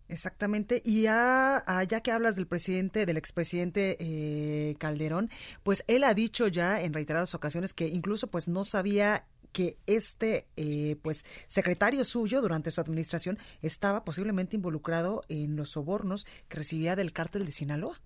[0.09, 0.81] Exactamente.
[0.85, 5.29] Y ya, ya que hablas del presidente, del expresidente eh, Calderón,
[5.63, 10.47] pues él ha dicho ya en reiteradas ocasiones que incluso pues no sabía que este
[10.57, 16.95] eh, pues secretario suyo durante su administración estaba posiblemente involucrado en los sobornos que recibía
[16.95, 18.01] del cártel de Sinaloa.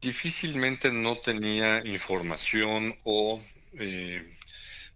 [0.00, 3.40] Difícilmente no tenía información o
[3.78, 4.36] eh,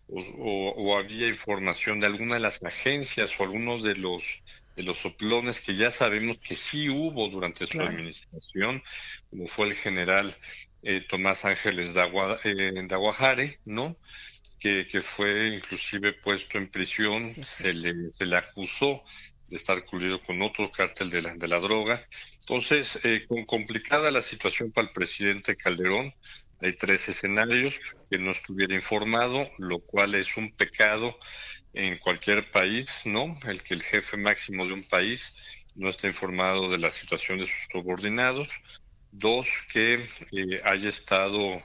[0.08, 4.42] o, o, o, había información de alguna de las agencias o algunos de los
[4.82, 8.82] los soplones que ya sabemos que sí hubo durante su administración,
[9.30, 10.34] como fue el general
[10.82, 11.94] eh, Tomás Ángeles
[12.44, 13.96] eh, Daguajare, ¿no?
[14.58, 19.04] Que, que, fue inclusive puesto en prisión, se, le, se le acusó
[19.48, 22.02] de estar cubierto con otro cártel de la, de la droga.
[22.40, 26.12] Entonces, eh, con complicada la situación para el presidente Calderón,
[26.64, 27.78] hay tres escenarios
[28.10, 31.14] que no estuviera informado, lo cual es un pecado
[31.74, 33.36] en cualquier país, ¿no?
[33.46, 35.36] El que el jefe máximo de un país
[35.74, 38.48] no esté informado de la situación de sus subordinados.
[39.10, 41.62] Dos, que eh, haya estado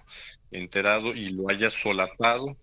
[0.51, 2.57] enterado y lo haya solapado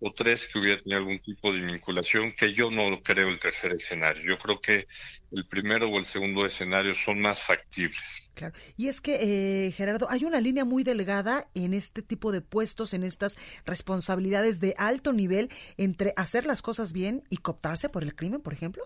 [0.00, 3.74] o tres que hubiera tenido algún tipo de vinculación, que yo no creo el tercer
[3.74, 4.22] escenario.
[4.24, 4.86] Yo creo que
[5.30, 8.28] el primero o el segundo escenario son más factibles.
[8.34, 8.54] Claro.
[8.76, 12.94] Y es que, eh, Gerardo, hay una línea muy delgada en este tipo de puestos,
[12.94, 13.36] en estas
[13.66, 18.54] responsabilidades de alto nivel, entre hacer las cosas bien y cooptarse por el crimen, por
[18.54, 18.84] ejemplo.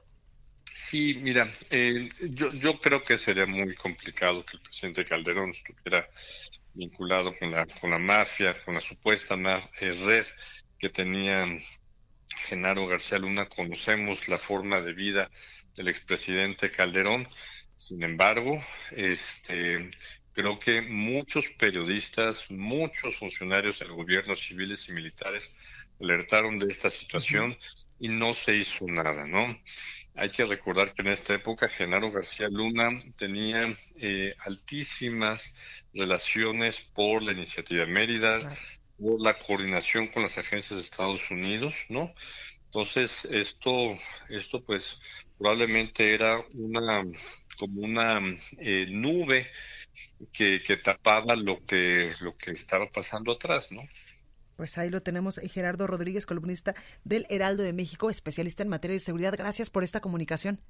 [0.75, 6.09] Sí, mira, eh, yo, yo creo que sería muy complicado que el presidente Calderón estuviera
[6.75, 9.37] vinculado con la, con la mafia, con la supuesta
[9.81, 10.27] eh, red
[10.79, 11.47] que tenía
[12.37, 15.31] Genaro García Luna, conocemos la forma de vida
[15.77, 17.29] del expresidente Calderón.
[17.77, 18.63] Sin embargo,
[18.93, 19.91] este,
[20.33, 25.57] creo que muchos periodistas, muchos funcionarios del gobierno, civiles y militares,
[26.01, 27.57] alertaron de esta situación
[27.99, 29.59] y no se hizo nada, ¿no?
[30.17, 35.55] Hay que recordar que en esta época Genaro García Luna tenía eh, altísimas
[35.93, 38.39] relaciones por la iniciativa Mérida,
[38.99, 42.15] la coordinación con las agencias de Estados Unidos, ¿no?
[42.67, 43.97] Entonces, esto,
[44.29, 45.01] esto pues
[45.39, 47.05] probablemente era una,
[47.57, 48.21] como una
[48.59, 49.49] eh, nube
[50.33, 53.83] que, que tapaba lo que, lo que estaba pasando atrás, ¿no?
[54.57, 56.75] Pues ahí lo tenemos, Gerardo Rodríguez, columnista
[57.05, 59.35] del Heraldo de México, especialista en materia de seguridad.
[59.37, 60.61] Gracias por esta comunicación.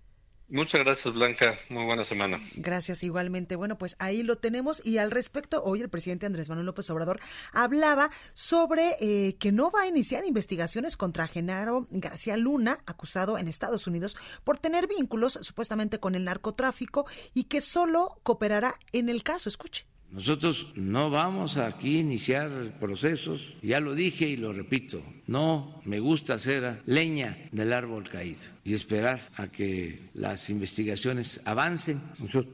[0.49, 1.59] Muchas gracias, Blanca.
[1.70, 2.38] Muy buena semana.
[2.55, 3.57] Gracias, igualmente.
[3.57, 4.84] Bueno, pues ahí lo tenemos.
[4.84, 7.18] Y al respecto, hoy el presidente Andrés Manuel López Obrador
[7.53, 13.49] hablaba sobre eh, que no va a iniciar investigaciones contra Genaro García Luna, acusado en
[13.49, 19.22] Estados Unidos por tener vínculos supuestamente con el narcotráfico y que solo cooperará en el
[19.22, 19.49] caso.
[19.49, 19.86] Escuche.
[20.15, 25.99] Nosotros no vamos aquí a iniciar procesos, ya lo dije y lo repito, no me
[25.99, 32.01] gusta hacer leña del árbol caído y esperar a que las investigaciones avancen.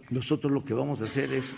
[0.08, 1.54] Nosotros, lo que vamos a hacer es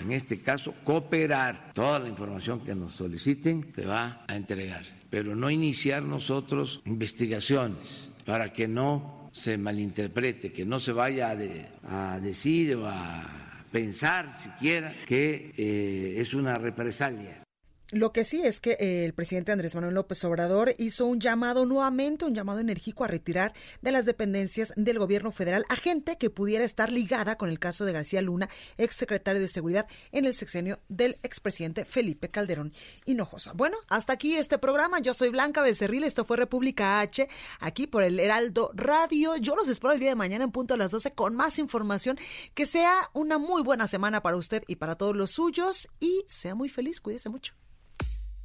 [0.00, 1.72] en este caso, cooperar.
[1.74, 8.08] Toda la información que nos soliciten se va a entregar, pero no iniciar nosotros investigaciones
[8.24, 11.36] para que no se malinterprete, que no se vaya
[11.88, 17.42] a, a decir o a pensar siquiera que eh, es una represalia.
[17.92, 21.66] Lo que sí es que eh, el presidente Andrés Manuel López Obrador hizo un llamado
[21.66, 26.30] nuevamente, un llamado enérgico a retirar de las dependencias del gobierno federal a gente que
[26.30, 30.78] pudiera estar ligada con el caso de García Luna, exsecretario de Seguridad en el sexenio
[30.88, 32.72] del expresidente Felipe Calderón
[33.06, 33.54] Hinojosa.
[33.54, 35.00] Bueno, hasta aquí este programa.
[35.00, 37.28] Yo soy Blanca Becerril, esto fue República H,
[37.58, 39.34] aquí por el Heraldo Radio.
[39.34, 42.20] Yo los espero el día de mañana en punto a las 12 con más información.
[42.54, 46.54] Que sea una muy buena semana para usted y para todos los suyos y sea
[46.54, 47.00] muy feliz.
[47.00, 47.54] Cuídese mucho.